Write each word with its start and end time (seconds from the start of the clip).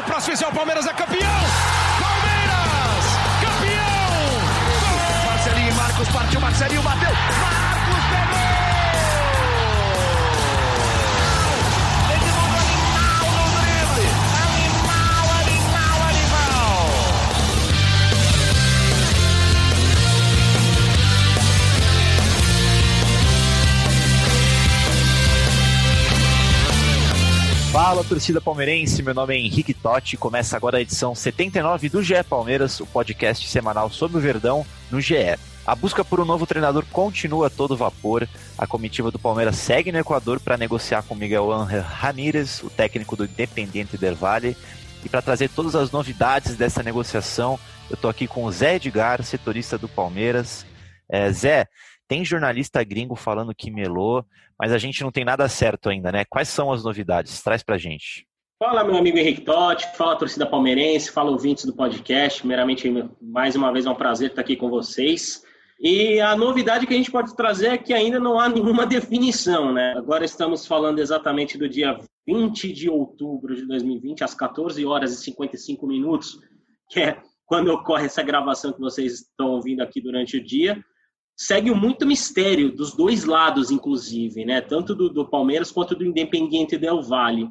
o 0.00 0.02
próximo 0.02 0.36
é 0.42 0.48
o 0.48 0.52
Palmeiras 0.52 0.86
é 0.86 0.92
campeão! 0.94 1.40
Palmeiras! 2.00 3.04
Campeão! 3.44 4.40
Marcelinho 5.26 5.74
Marcos 5.74 6.08
partiu, 6.08 6.40
Marcelinho 6.40 6.82
bateu! 6.82 7.10
Marcos 7.10 8.04
pegou! 8.10 8.59
Fala, 27.72 28.02
torcida 28.02 28.40
palmeirense. 28.40 29.00
Meu 29.00 29.14
nome 29.14 29.32
é 29.32 29.38
Henrique 29.38 29.72
Totti. 29.72 30.16
Começa 30.16 30.56
agora 30.56 30.78
a 30.78 30.80
edição 30.80 31.14
79 31.14 31.88
do 31.88 32.02
GE 32.02 32.20
Palmeiras, 32.28 32.80
o 32.80 32.86
podcast 32.86 33.48
semanal 33.48 33.88
sobre 33.88 34.18
o 34.18 34.20
Verdão 34.20 34.66
no 34.90 35.00
GE. 35.00 35.38
A 35.64 35.76
busca 35.76 36.04
por 36.04 36.18
um 36.18 36.24
novo 36.24 36.48
treinador 36.48 36.84
continua 36.90 37.46
a 37.46 37.50
todo 37.50 37.76
vapor. 37.76 38.28
A 38.58 38.66
comitiva 38.66 39.12
do 39.12 39.20
Palmeiras 39.20 39.54
segue 39.54 39.92
no 39.92 39.98
Equador 40.00 40.40
para 40.40 40.56
negociar 40.56 41.04
com 41.04 41.14
Miguel 41.14 41.52
Ángel 41.52 41.82
Ramírez, 41.82 42.60
o 42.60 42.68
técnico 42.68 43.14
do 43.14 43.24
Independiente 43.24 43.96
del 43.96 44.16
Valle. 44.16 44.56
E 45.04 45.08
para 45.08 45.22
trazer 45.22 45.48
todas 45.48 45.76
as 45.76 45.92
novidades 45.92 46.56
dessa 46.56 46.82
negociação, 46.82 47.56
eu 47.88 47.94
estou 47.94 48.10
aqui 48.10 48.26
com 48.26 48.44
o 48.46 48.50
Zé 48.50 48.74
Edgar, 48.74 49.22
setorista 49.22 49.78
do 49.78 49.88
Palmeiras. 49.88 50.66
É, 51.08 51.30
Zé, 51.32 51.68
tem 52.10 52.24
jornalista 52.24 52.82
gringo 52.82 53.14
falando 53.14 53.54
que 53.54 53.70
melou, 53.70 54.26
mas 54.58 54.72
a 54.72 54.78
gente 54.78 55.00
não 55.00 55.12
tem 55.12 55.24
nada 55.24 55.48
certo 55.48 55.88
ainda, 55.88 56.10
né? 56.10 56.24
Quais 56.28 56.48
são 56.48 56.72
as 56.72 56.82
novidades? 56.82 57.40
Traz 57.40 57.62
pra 57.62 57.78
gente. 57.78 58.26
Fala, 58.58 58.82
meu 58.82 58.96
amigo 58.96 59.16
Henrique 59.16 59.42
Totti, 59.42 59.86
fala 59.96 60.16
torcida 60.16 60.44
palmeirense, 60.44 61.12
fala 61.12 61.30
ouvintes 61.30 61.64
do 61.64 61.72
podcast. 61.72 62.40
Primeiramente, 62.40 62.92
mais 63.22 63.54
uma 63.54 63.72
vez 63.72 63.86
é 63.86 63.90
um 63.90 63.94
prazer 63.94 64.30
estar 64.30 64.40
aqui 64.40 64.56
com 64.56 64.68
vocês. 64.68 65.44
E 65.80 66.18
a 66.18 66.34
novidade 66.34 66.84
que 66.84 66.92
a 66.92 66.96
gente 66.96 67.12
pode 67.12 67.36
trazer 67.36 67.68
é 67.68 67.78
que 67.78 67.94
ainda 67.94 68.18
não 68.18 68.40
há 68.40 68.48
nenhuma 68.48 68.84
definição, 68.90 69.72
né? 69.72 69.94
Agora 69.96 70.24
estamos 70.24 70.66
falando 70.66 70.98
exatamente 70.98 71.56
do 71.56 71.68
dia 71.68 71.96
20 72.26 72.72
de 72.72 72.90
outubro 72.90 73.54
de 73.54 73.64
2020, 73.68 74.24
às 74.24 74.34
14 74.34 74.84
horas 74.84 75.12
e 75.12 75.22
55 75.22 75.86
minutos, 75.86 76.40
que 76.90 76.98
é 76.98 77.22
quando 77.46 77.68
ocorre 77.68 78.06
essa 78.06 78.20
gravação 78.20 78.72
que 78.72 78.80
vocês 78.80 79.20
estão 79.20 79.52
ouvindo 79.52 79.80
aqui 79.80 80.00
durante 80.00 80.38
o 80.38 80.44
dia 80.44 80.84
segue 81.40 81.70
muito 81.70 82.06
mistério 82.06 82.70
dos 82.70 82.94
dois 82.94 83.24
lados, 83.24 83.70
inclusive, 83.70 84.44
né? 84.44 84.60
Tanto 84.60 84.94
do, 84.94 85.08
do 85.08 85.26
Palmeiras 85.26 85.72
quanto 85.72 85.94
do 85.94 86.04
Independiente 86.04 86.76
Del 86.76 87.02
Valle. 87.02 87.50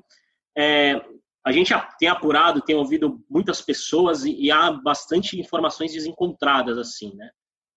É, 0.55 1.03
a 1.43 1.51
gente 1.51 1.73
tem 1.97 2.07
apurado, 2.07 2.61
tem 2.61 2.75
ouvido 2.75 3.19
muitas 3.27 3.63
pessoas 3.63 4.25
e, 4.25 4.35
e, 4.39 4.51
há 4.51 4.71
bastante 4.71 5.39
informações 5.39 5.91
desencontradas, 5.91 6.77
assim, 6.77 7.15
né? 7.15 7.31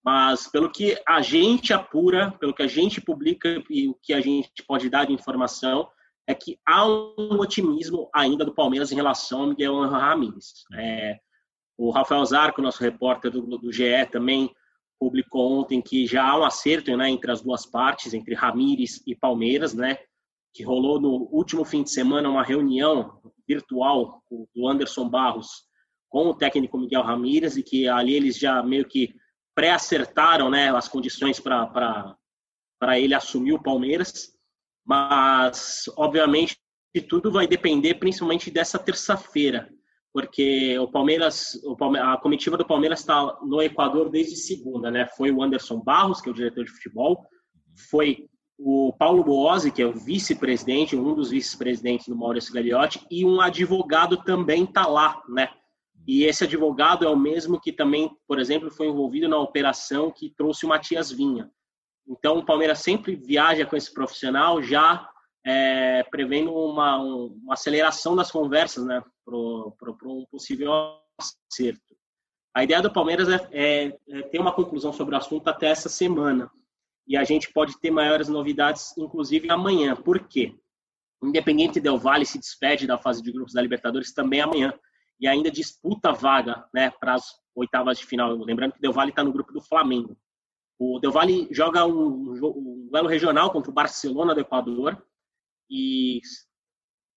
Mas 0.04 0.46
pelo 0.46 0.70
que 0.70 1.00
a 1.08 1.22
gente 1.22 1.72
apura, 1.72 2.30
pelo 2.38 2.52
que 2.52 2.62
a 2.62 2.66
gente 2.66 3.00
publica 3.00 3.62
e 3.70 3.88
o 3.88 3.94
que 3.94 4.12
a 4.12 4.20
gente 4.20 4.62
pode 4.69 4.91
dar 4.91 5.06
de 5.06 5.14
informação, 5.14 5.88
é 6.26 6.34
que 6.34 6.58
há 6.69 6.86
um 6.86 7.41
otimismo 7.41 8.10
ainda 8.14 8.44
do 8.44 8.54
Palmeiras 8.54 8.92
em 8.92 8.97
relação 8.97 9.41
ao 9.41 9.47
Miguel 9.47 9.80
Ramírez. 9.88 10.64
É, 10.74 11.19
o 11.78 11.91
Rafael 11.91 12.24
Zarco, 12.26 12.60
nosso 12.60 12.82
repórter 12.82 13.30
do, 13.30 13.56
do 13.56 13.72
GE, 13.72 14.06
também 14.10 14.54
publicou 15.03 15.58
ontem 15.58 15.83
que 15.83 16.06
já 16.06 16.25
há 16.25 16.39
um 16.39 16.45
acerto 16.45 16.97
né, 16.97 17.11
entre 17.11 17.33
as 17.33 17.42
duas 17.42 17.67
partes, 17.67 18.14
entre 18.14 18.36
Ramires 18.36 19.03
e 19.05 19.17
Palmeiras, 19.17 19.75
né, 19.75 19.98
que 20.55 20.62
rolou 20.62 21.00
no 21.00 21.28
último 21.33 21.64
fim 21.64 21.83
de 21.83 21.91
semana 21.91 22.31
uma 22.31 22.44
reunião 22.44 23.20
virtual 23.48 24.22
do 24.55 24.69
Anderson 24.69 25.09
Barros 25.09 25.64
com 26.09 26.28
o 26.28 26.34
técnico 26.34 26.78
Miguel 26.78 27.03
Ramírez 27.03 27.56
e 27.56 27.64
que 27.64 27.89
ali 27.89 28.14
eles 28.14 28.39
já 28.39 28.62
meio 28.62 28.86
que 28.86 29.12
pré-acertaram 29.56 30.48
né, 30.48 30.70
as 30.70 30.86
condições 30.86 31.41
para 31.41 32.16
ele 32.97 33.12
assumir 33.12 33.55
o 33.55 33.62
Palmeiras, 33.62 34.38
mas 34.87 35.91
obviamente 35.97 36.56
tudo 37.09 37.32
vai 37.32 37.49
depender 37.49 37.94
principalmente 37.94 38.53
dessa 38.53 38.78
terça-feira, 38.78 39.69
porque 40.12 40.78
o 40.78 40.89
Palmeiras, 40.89 41.59
a 42.03 42.17
comitiva 42.19 42.56
do 42.56 42.67
Palmeiras 42.67 43.00
está 43.00 43.39
no 43.43 43.62
Equador 43.62 44.11
desde 44.11 44.37
segunda, 44.37 44.91
né? 44.91 45.06
Foi 45.17 45.31
o 45.31 45.43
Anderson 45.43 45.81
Barros, 45.81 46.21
que 46.21 46.28
é 46.28 46.33
o 46.33 46.34
diretor 46.34 46.65
de 46.65 46.71
futebol, 46.71 47.25
foi 47.91 48.28
o 48.59 48.93
Paulo 48.93 49.25
Boazzi, 49.25 49.73
que 49.73 49.83
é 49.83 49.87
o 49.87 49.93
vice-presidente, 49.93 50.95
um 50.95 51.15
dos 51.15 51.31
vice-presidentes 51.31 52.06
do 52.06 52.17
Maurício 52.17 52.53
Gagliotti, 52.53 53.05
e 53.11 53.25
um 53.25 53.41
advogado 53.41 54.19
também 54.19 54.65
está 54.65 54.87
lá, 54.87 55.23
né? 55.28 55.49
E 56.06 56.25
esse 56.25 56.44
advogado 56.44 57.05
é 57.05 57.09
o 57.09 57.17
mesmo 57.17 57.61
que 57.61 57.73
também, 57.73 58.11
por 58.27 58.39
exemplo, 58.39 58.71
foi 58.71 58.89
envolvido 58.89 59.29
na 59.29 59.39
operação 59.39 60.11
que 60.11 60.31
trouxe 60.37 60.67
o 60.67 60.69
Matias 60.69 61.11
Vinha. 61.11 61.50
Então, 62.06 62.39
o 62.39 62.44
Palmeiras 62.44 62.81
sempre 62.81 63.15
viaja 63.15 63.65
com 63.65 63.77
esse 63.77 63.93
profissional 63.93 64.61
já 64.61 65.09
é, 65.44 66.03
prevendo 66.04 66.54
uma, 66.54 66.98
uma, 66.98 67.54
aceleração 67.54 68.14
das 68.14 68.30
conversas 68.30 68.84
né, 68.84 69.03
para 69.25 69.36
um 69.36 70.25
possível 70.30 70.72
acerto. 71.19 71.97
A 72.54 72.62
ideia 72.62 72.82
do 72.82 72.92
Palmeiras 72.92 73.28
é, 73.28 73.48
é, 73.50 73.98
é, 74.08 74.22
ter 74.22 74.38
uma 74.38 74.52
conclusão 74.52 74.92
sobre 74.92 75.14
o 75.14 75.19
assunto 75.19 75.48
até 75.48 75.69
essa 75.69 75.88
semana. 75.88 76.50
E 77.06 77.16
a 77.16 77.25
gente 77.25 77.52
pode 77.52 77.81
ter 77.81 77.91
maiores 77.91 78.28
novidades, 78.28 78.97
inclusive 78.97 79.50
amanhã. 79.50 79.97
Por 79.97 80.20
quê? 80.28 80.54
Independente 81.22 81.81
Del 81.81 81.98
Valle 81.98 82.26
se 82.26 82.38
despede 82.38 82.86
da 82.86 82.98
fase 82.98 83.22
de 83.22 83.32
grupos 83.32 83.54
da 83.54 83.62
Libertadores 83.62 84.12
também 84.12 84.41
amanhã. 84.41 84.72
E 85.19 85.26
ainda 85.26 85.50
disputa 85.50 86.10
a 86.10 86.12
vaga 86.12 86.64
né, 86.75 86.91
para 87.00 87.14
as 87.14 87.25
oitavas 87.54 87.98
de 87.98 88.06
final. 88.06 88.36
Lembrando 88.36 88.75
que 88.75 88.81
Del 88.81 88.92
Valle 88.92 89.10
está 89.10 89.25
no 89.25 89.32
grupo 89.32 89.52
do 89.52 89.60
Flamengo. 89.60 90.16
O 90.78 90.98
Del 91.00 91.12
Valle 91.12 91.48
joga 91.50 91.86
um, 91.86 92.32
um 92.32 92.88
duelo 92.91 93.08
regional 93.08 93.50
contra 93.50 93.70
o 93.70 93.75
Barcelona 93.75 94.34
do 94.34 94.41
Equador 94.41 95.02
e 95.72 96.21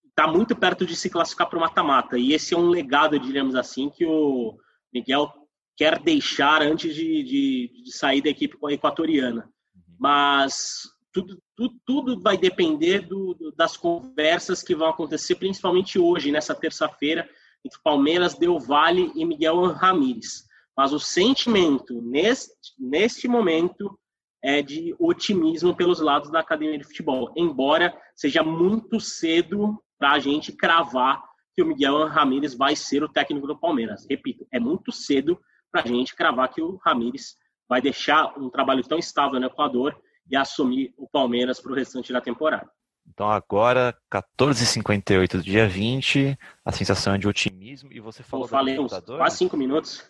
está 0.08 0.26
muito 0.26 0.56
perto 0.56 0.86
de 0.86 0.96
se 0.96 1.10
classificar 1.10 1.50
para 1.50 1.58
o 1.58 1.62
mata-mata. 1.62 2.18
E 2.18 2.32
esse 2.32 2.54
é 2.54 2.58
um 2.58 2.70
legado, 2.70 3.20
diríamos 3.20 3.54
assim, 3.54 3.90
que 3.90 4.06
o 4.06 4.58
Miguel 4.94 5.30
quer 5.76 6.00
deixar 6.00 6.62
antes 6.62 6.96
de, 6.96 7.22
de, 7.24 7.84
de 7.84 7.92
sair 7.92 8.22
da 8.22 8.30
equipe 8.30 8.58
equatoriana. 8.70 9.42
Uhum. 9.44 9.96
Mas 10.00 10.84
tudo, 11.12 11.38
tudo, 11.54 11.76
tudo 11.86 12.22
vai 12.22 12.38
depender 12.38 13.02
do, 13.02 13.34
do, 13.34 13.52
das 13.52 13.76
conversas 13.76 14.64
que 14.64 14.74
vão 14.74 14.88
acontecer, 14.88 15.36
principalmente 15.36 16.00
hoje, 16.00 16.32
nessa 16.32 16.56
terça-feira, 16.56 17.30
entre 17.64 17.82
Palmeiras, 17.84 18.36
Del 18.36 18.58
Valle 18.58 19.12
e 19.16 19.26
Miguel 19.26 19.66
Ramírez. 19.74 20.46
Mas 20.78 20.94
o 20.94 21.00
sentimento, 21.00 22.02
neste, 22.02 22.52
neste 22.80 23.28
momento, 23.28 24.00
é, 24.44 24.62
de 24.62 24.96
otimismo 25.00 25.76
pelos 25.76 26.00
lados 26.00 26.30
da 26.30 26.40
academia 26.40 26.78
de 26.78 26.84
futebol, 26.84 27.34
embora 27.36 27.96
seja 28.16 28.44
muito 28.44 29.00
cedo 29.00 29.82
para 29.98 30.14
a 30.14 30.20
gente 30.20 30.52
cravar 30.52 31.24
que 31.54 31.64
o 31.64 31.66
Miguel 31.66 32.06
Ramírez 32.08 32.54
vai 32.54 32.76
ser 32.76 33.04
o 33.04 33.10
técnico 33.10 33.48
do 33.48 33.58
Palmeiras. 33.58 34.06
Repito, 34.10 34.46
é 34.52 34.60
muito 34.60 34.92
cedo 34.92 35.40
para 35.72 35.82
a 35.84 35.88
gente 35.88 36.16
cravar 36.16 36.50
que 36.50 36.62
o 36.62 36.80
Ramírez 36.86 37.36
vai 37.68 37.82
deixar 37.82 38.38
um 38.38 38.50
trabalho 38.50 38.84
tão 38.84 38.98
estável 38.98 39.40
no 39.40 39.48
Equador 39.48 39.96
e 40.30 40.36
assumir 40.36 40.94
o 40.98 41.08
Palmeiras 41.08 41.60
para 41.60 41.72
o 41.72 41.76
restante 41.76 42.12
da 42.12 42.22
temporada. 42.22 42.70
Então 43.08 43.30
agora, 43.30 43.96
14h58 44.12 45.38
do 45.38 45.44
dia 45.44 45.68
20, 45.68 46.38
a 46.64 46.72
sensação 46.72 47.14
é 47.14 47.18
de 47.18 47.28
otimismo 47.28 47.92
e 47.92 48.00
você 48.00 48.24
falou... 48.24 48.46
Eu 48.46 48.50
falei 48.50 48.80
uns 48.80 48.92
quase 49.00 49.38
cinco 49.38 49.56
minutos. 49.56 50.04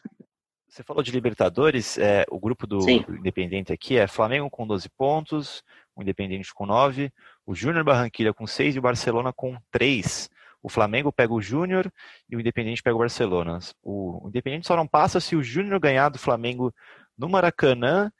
Você 0.75 0.83
falou 0.83 1.01
de 1.01 1.09
Libertadores, 1.09 1.97
é, 1.97 2.25
o 2.29 2.37
grupo 2.37 2.67
do, 2.67 2.79
do, 2.79 3.15
Independente 3.15 3.71
aqui 3.71 3.97
é 3.97 4.07
Flamengo 4.07 4.49
com 4.49 4.67
12 4.67 4.89
pontos, 4.89 5.63
o 5.95 6.01
Independente 6.01 6.53
com 6.53 6.65
9, 6.65 7.13
o 7.45 7.55
Júnior 7.55 7.85
Barranquilla 7.85 8.33
com 8.33 8.45
6 8.45 8.75
e 8.75 8.79
o 8.79 8.81
Barcelona 8.81 9.31
com 9.31 9.57
3. 9.71 10.29
O 10.61 10.67
Flamengo 10.67 11.13
pega 11.13 11.33
o 11.33 11.41
Júnior 11.41 11.89
e 12.29 12.35
o 12.35 12.41
Independente 12.41 12.83
pega 12.83 12.93
o 12.93 12.99
Barcelona. 12.99 13.57
O, 13.81 14.25
o 14.25 14.27
Independente 14.27 14.67
só 14.67 14.75
não 14.75 14.85
passa 14.85 15.21
se 15.21 15.33
o 15.33 15.41
Júnior 15.41 15.79
ganhar 15.79 16.09
do 16.09 16.19
Flamengo 16.19 16.73
no 17.17 17.29
Maracanã 17.29 18.11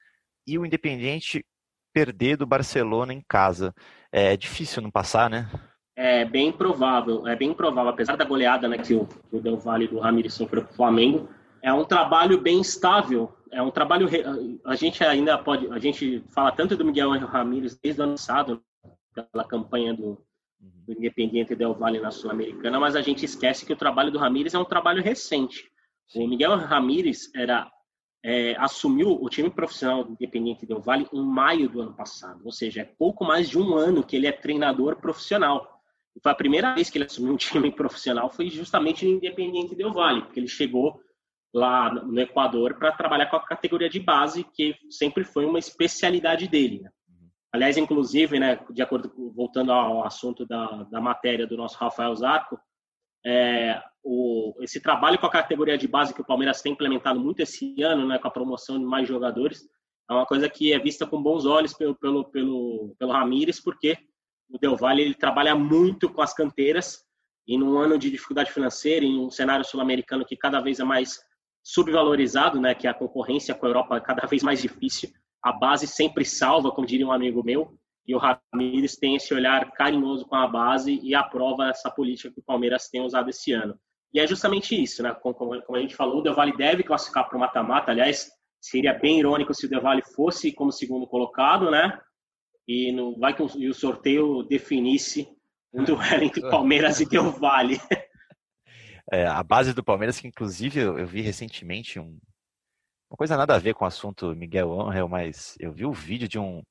e 0.48 0.58
o 0.58 0.66
Independente 0.66 1.46
perder 1.94 2.38
do 2.38 2.46
Barcelona 2.46 3.14
em 3.14 3.22
casa. 3.28 3.76
É 4.10 4.38
difícil 4.38 4.82
não 4.82 4.90
passar, 4.90 5.30
né? 5.30 5.52
É 5.94 6.24
bem 6.24 6.54
provável, 6.54 7.28
é 7.28 7.36
bem 7.36 7.54
provável, 7.54 7.92
apesar 7.92 8.16
da 8.16 8.24
goleada 8.24 8.70
né, 8.70 8.78
que, 8.78 8.94
o, 8.94 9.06
que 9.06 9.36
o 9.36 9.42
Del 9.42 9.58
Valle 9.58 9.90
do 9.90 10.00
Ramirez 10.00 10.34
sofreu 10.34 10.64
para 10.64 10.72
o 10.72 10.76
Flamengo, 10.76 11.30
é 11.66 11.74
um 11.74 11.84
trabalho 11.84 12.40
bem 12.40 12.62
estável. 12.62 13.36
É 13.52 13.60
um 13.60 13.72
trabalho. 13.72 14.08
A 14.64 14.76
gente 14.76 15.04
ainda 15.04 15.36
pode. 15.36 15.68
A 15.72 15.80
gente 15.80 16.24
fala 16.30 16.52
tanto 16.52 16.78
do 16.78 16.86
Miguel 16.86 17.10
Ramírez 17.26 17.76
desde 17.82 18.00
o 18.00 18.04
ano 18.04 18.14
passado, 18.14 18.64
pela 19.32 19.44
campanha 19.44 19.92
do, 19.92 20.24
do 20.60 20.94
Independiente 20.94 21.56
Del 21.56 21.74
Valle 21.74 22.00
na 22.00 22.12
Sul-Americana, 22.12 22.80
mas 22.80 22.96
a 22.96 23.02
gente 23.02 23.26
esquece 23.26 23.66
que 23.66 23.74
o 23.74 23.78
trabalho 23.78 24.12
do 24.12 24.20
Ramírez 24.20 24.54
é 24.54 24.60
um 24.60 24.66
trabalho 24.66 25.02
recente. 25.02 25.64
O 26.14 26.28
Miguel 26.28 26.56
Ramírez 26.56 27.32
era, 27.34 27.68
é, 28.24 28.56
assumiu 28.58 29.10
o 29.20 29.28
time 29.28 29.50
profissional 29.50 30.04
do 30.04 30.12
Independiente 30.12 30.68
Del 30.68 30.82
Valle 30.82 31.08
em 31.12 31.24
maio 31.24 31.68
do 31.68 31.82
ano 31.82 31.96
passado, 31.96 32.42
ou 32.46 32.52
seja, 32.52 32.82
é 32.82 32.86
pouco 32.86 33.26
mais 33.26 33.50
de 33.50 33.58
um 33.58 33.76
ano 33.76 34.04
que 34.04 34.16
ele 34.16 34.28
é 34.28 34.32
treinador 34.32 34.98
profissional. 34.98 35.82
foi 36.22 36.32
a 36.32 36.36
primeira 36.36 36.76
vez 36.76 36.92
que 36.92 37.00
ele 37.00 37.06
assumiu 37.06 37.34
um 37.34 37.38
time 37.38 37.72
profissional 37.72 38.30
foi 38.30 38.50
justamente 38.52 39.04
no 39.04 39.14
Independiente 39.14 39.76
Del 39.76 39.94
Valle, 39.94 40.22
porque 40.22 40.40
ele 40.40 40.48
chegou 40.48 41.02
lá 41.56 41.90
no 41.90 42.20
Equador 42.20 42.76
para 42.76 42.92
trabalhar 42.92 43.28
com 43.28 43.38
a 43.38 43.46
categoria 43.46 43.90
de 43.90 44.00
base, 44.00 44.44
que 44.54 44.76
sempre 44.90 45.24
foi 45.24 45.46
uma 45.46 45.58
especialidade 45.58 46.50
dele. 46.50 46.82
Né? 46.82 46.90
Aliás, 47.54 47.78
inclusive, 47.78 48.38
né, 48.38 48.60
de 48.70 48.82
acordo 48.82 49.10
com, 49.10 49.32
voltando 49.32 49.72
ao 49.72 50.06
assunto 50.06 50.46
da, 50.46 50.84
da 50.92 51.00
matéria 51.00 51.48
do 51.48 51.56
nosso 51.56 51.78
Rafael 51.78 52.14
Zarco, 52.14 52.60
é, 53.26 53.82
o, 54.04 54.54
esse 54.60 54.82
trabalho 54.82 55.18
com 55.18 55.26
a 55.26 55.32
categoria 55.32 55.78
de 55.78 55.88
base 55.88 56.14
que 56.14 56.22
o 56.22 56.26
Palmeiras 56.26 56.62
tem 56.62 56.74
implementado 56.74 57.22
muito 57.22 57.40
esse 57.40 57.82
ano, 57.82 58.06
né, 58.06 58.20
com 58.20 58.28
a 58.28 58.32
promoção 58.32 58.78
de 58.78 58.84
mais 58.84 59.08
jogadores, 59.08 59.64
é 60.10 60.14
uma 60.14 60.26
coisa 60.26 60.50
que 60.50 60.74
é 60.74 60.78
vista 60.78 61.08
com 61.08 61.24
bons 61.24 61.46
olhos 61.46 61.74
pelo, 61.74 61.96
pelo, 61.96 62.26
pelo, 62.26 62.96
pelo 63.00 63.14
Ramires, 63.14 63.62
porque 63.62 63.98
o 64.50 64.60
Del 64.60 64.76
Valle 64.76 65.02
ele 65.02 65.16
trabalha 65.16 65.56
muito 65.56 66.10
com 66.10 66.22
as 66.22 66.34
canteiras 66.34 67.02
e 67.48 67.58
num 67.58 67.78
ano 67.78 67.98
de 67.98 68.12
dificuldade 68.12 68.52
financeira, 68.52 69.06
em 69.06 69.18
um 69.18 69.32
cenário 69.32 69.64
sul-americano 69.64 70.26
que 70.26 70.36
cada 70.36 70.60
vez 70.60 70.82
é 70.82 70.84
mais 70.84 71.18
subvalorizado, 71.66 72.62
né, 72.62 72.76
que 72.76 72.88
a 72.88 72.94
concorrência 72.94 73.56
com 73.56 73.66
a 73.66 73.70
Europa 73.70 73.98
é 73.98 74.00
cada 74.00 74.28
vez 74.28 74.44
mais 74.44 74.62
difícil, 74.62 75.10
a 75.42 75.52
base 75.52 75.88
sempre 75.88 76.24
salva, 76.24 76.72
como 76.72 76.86
diria 76.86 77.08
um 77.08 77.12
amigo 77.12 77.44
meu, 77.44 77.76
e 78.08 78.14
o 78.14 78.20
Ramires 78.20 78.96
tem 78.98 79.16
esse 79.16 79.34
olhar 79.34 79.72
carinhoso 79.72 80.26
com 80.26 80.36
a 80.36 80.48
base 80.48 81.00
e 81.02 81.16
aprova 81.16 81.70
essa 81.70 81.90
política 81.90 82.32
que 82.32 82.40
o 82.40 82.44
Palmeiras 82.44 82.88
tem 82.88 83.02
usado 83.02 83.32
esse 83.32 83.52
ano. 83.52 83.76
E 84.14 84.20
é 84.20 84.28
justamente 84.28 84.80
isso, 84.80 85.02
né? 85.02 85.12
Como, 85.14 85.54
a 85.54 85.80
gente 85.80 85.96
falou, 85.96 86.20
o 86.20 86.22
Del 86.22 86.36
Valle 86.36 86.56
deve 86.56 86.84
classificar 86.84 87.28
para 87.28 87.36
o 87.36 87.40
mata-mata. 87.40 87.92
Aliás, 87.92 88.30
seria 88.62 88.94
bem 88.94 89.20
irônico 89.20 89.56
se 89.56 89.66
o 89.66 89.70
Del 89.70 89.82
Valle 89.82 90.04
fosse 90.16 90.54
como 90.54 90.72
segundo 90.72 91.08
colocado, 91.08 91.72
né? 91.72 92.00
E 92.68 92.92
no, 92.92 93.18
vai 93.18 93.36
que 93.36 93.42
o, 93.42 93.50
e 93.58 93.68
o 93.68 93.74
sorteio 93.74 94.44
definisse 94.44 95.28
um 95.74 95.84
duelo 95.84 96.24
entre 96.24 96.42
Palmeiras 96.50 97.02
e 97.02 97.10
Del 97.10 97.32
Valle. 97.32 97.82
É, 99.12 99.26
a 99.26 99.44
base 99.44 99.74
do 99.74 99.84
Palmeiras, 99.84 100.20
que 100.20 100.28
inclusive 100.28 100.80
eu, 100.80 100.98
eu 100.98 101.06
vi 101.06 101.22
recentemente 101.22 102.00
um, 102.00 102.18
uma 103.10 103.18
coisa 103.18 103.38
nada 103.38 103.56
a 103.56 103.60
ver 103.60 103.74
com 103.74 103.86
o 103.86 103.88
assunto 103.88 104.36
Miguel 104.36 104.82
Angel, 104.82 105.08
mas 105.08 105.56
eu 105.60 105.72
vi 105.72 105.86
o 105.86 105.94
vídeo 105.94 106.28
de 106.28 106.40
um 106.40 106.64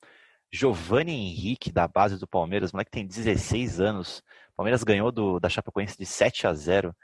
Giovanni 0.52 1.12
Henrique 1.12 1.72
da 1.72 1.88
base 1.88 2.18
do 2.18 2.28
Palmeiras, 2.28 2.72
moleque 2.72 2.90
tem 2.90 3.06
16 3.06 3.80
anos. 3.80 4.18
O 4.52 4.56
Palmeiras 4.56 4.84
ganhou 4.84 5.10
do, 5.10 5.40
da 5.40 5.48
Chapecoense 5.48 5.98
de 5.98 6.06
7 6.06 6.46
a 6.46 6.54
0 6.54 6.94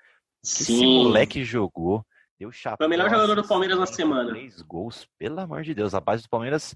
Sim. 0.43 0.63
Esse 0.63 0.87
moleque 0.87 1.45
jogou. 1.45 2.05
Deu 2.39 2.51
chapéu. 2.51 2.77
Foi 2.79 2.87
o 2.87 2.91
melhor 2.91 3.11
jogador 3.11 3.35
do 3.35 3.47
Palmeiras 3.47 3.79
na 3.79 3.87
semana. 3.87 4.31
Três 4.31 4.63
gols, 4.63 5.07
pelo 5.19 5.39
amor 5.41 5.63
de 5.63 5.75
Deus. 5.75 5.95
A 5.95 6.01
base 6.01 6.23
do 6.23 6.29
Palmeiras 6.29 6.75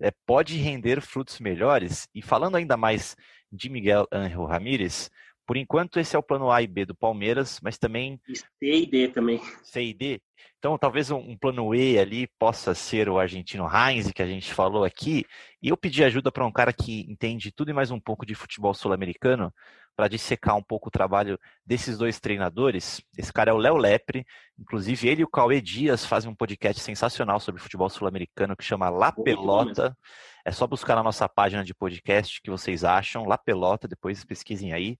é, 0.00 0.10
pode 0.26 0.56
render 0.58 1.00
frutos 1.00 1.40
melhores. 1.40 2.06
E 2.14 2.20
falando 2.20 2.56
ainda 2.56 2.76
mais 2.76 3.16
de 3.50 3.70
Miguel 3.70 4.06
Ángel 4.12 4.44
Ramírez, 4.44 5.10
por 5.48 5.56
enquanto 5.56 5.98
esse 5.98 6.14
é 6.14 6.18
o 6.18 6.22
plano 6.22 6.50
A 6.50 6.60
e 6.60 6.66
B 6.66 6.84
do 6.84 6.94
Palmeiras, 6.94 7.58
mas 7.62 7.78
também. 7.78 8.20
C 8.26 8.44
e 8.60 8.84
D 8.84 9.08
também. 9.08 9.40
C 9.62 9.82
e 9.82 9.94
D. 9.94 10.20
Então, 10.58 10.76
talvez 10.76 11.10
um, 11.10 11.16
um, 11.16 11.38
plano 11.38 11.74
E 11.74 11.98
ali 11.98 12.26
possa 12.38 12.74
ser 12.74 13.08
o 13.08 13.18
argentino 13.18 13.66
Heinz, 13.66 14.12
que 14.12 14.20
a 14.20 14.26
gente 14.26 14.52
falou 14.52 14.84
aqui. 14.84 15.24
E 15.62 15.70
eu 15.70 15.76
pedi 15.76 16.04
ajuda 16.04 16.30
para 16.30 16.44
um 16.44 16.52
cara 16.52 16.70
que 16.70 17.10
entende 17.10 17.50
tudo 17.50 17.70
e 17.70 17.72
mais 17.72 17.90
um 17.90 17.98
pouco 17.98 18.26
de 18.26 18.34
futebol 18.34 18.74
sul-americano, 18.74 19.50
para 19.96 20.06
dissecar 20.06 20.54
um 20.54 20.62
pouco 20.62 20.88
o 20.88 20.92
trabalho 20.92 21.40
desses 21.64 21.96
dois 21.96 22.20
treinadores. 22.20 23.00
Esse 23.16 23.32
cara 23.32 23.50
é 23.50 23.54
o 23.54 23.56
Léo 23.56 23.78
Lepre, 23.78 24.26
inclusive 24.58 25.08
ele 25.08 25.22
e 25.22 25.24
o 25.24 25.28
Cauê 25.28 25.62
Dias 25.62 26.04
fazem 26.04 26.30
um 26.30 26.34
podcast 26.34 26.82
sensacional 26.82 27.40
sobre 27.40 27.62
futebol 27.62 27.88
sul-americano 27.88 28.54
que 28.54 28.62
chama 28.62 28.90
La 28.90 29.12
Pelota. 29.12 29.96
É 30.44 30.52
só 30.52 30.66
buscar 30.66 30.94
na 30.94 31.02
nossa 31.02 31.26
página 31.26 31.64
de 31.64 31.72
podcast 31.72 32.42
que 32.42 32.50
vocês 32.50 32.84
acham, 32.84 33.24
La 33.24 33.38
Pelota, 33.38 33.88
depois 33.88 34.24
pesquisem 34.26 34.74
aí. 34.74 34.98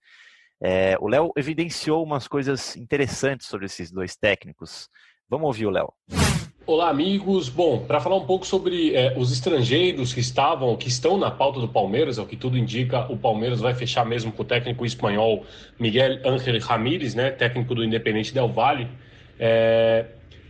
É, 0.60 0.96
o 1.00 1.08
Léo 1.08 1.32
evidenciou 1.37 2.02
umas 2.02 2.26
coisas 2.26 2.76
interessantes 2.76 3.46
sobre 3.46 3.66
esses 3.66 3.90
dois 3.90 4.16
técnicos. 4.16 4.88
Vamos 5.28 5.46
ouvir 5.46 5.66
o 5.66 5.70
Léo. 5.70 5.93
Olá, 6.66 6.90
amigos. 6.90 7.49
Bom, 7.49 7.84
para 7.87 7.99
falar 7.99 8.16
um 8.16 8.26
pouco 8.26 8.46
sobre 8.46 8.94
é, 8.94 9.16
os 9.16 9.32
estrangeiros 9.32 10.12
que 10.12 10.20
estavam, 10.20 10.76
que 10.76 10.88
estão 10.88 11.16
na 11.16 11.31
pauta 11.31 11.60
do 11.60 11.69
Palmeiras, 11.69 12.19
é 12.19 12.22
o 12.22 12.26
que 12.26 12.37
tudo 12.37 12.58
indica, 12.58 13.10
o 13.10 13.16
Palmeiras 13.16 13.60
vai 13.60 13.75
fechar 13.75 14.05
mesmo 14.05 14.31
com 14.32 14.43
o 14.43 14.44
técnico 14.44 14.84
espanhol 14.84 15.46
Miguel 15.78 16.19
Ángel 16.26 16.61
Ramírez, 16.61 17.14
né, 17.14 17.31
técnico 17.31 17.75
do 17.75 17.82
Independente 17.82 18.34
Del 18.34 18.49
Valle. 18.49 18.88
É, 19.38 20.06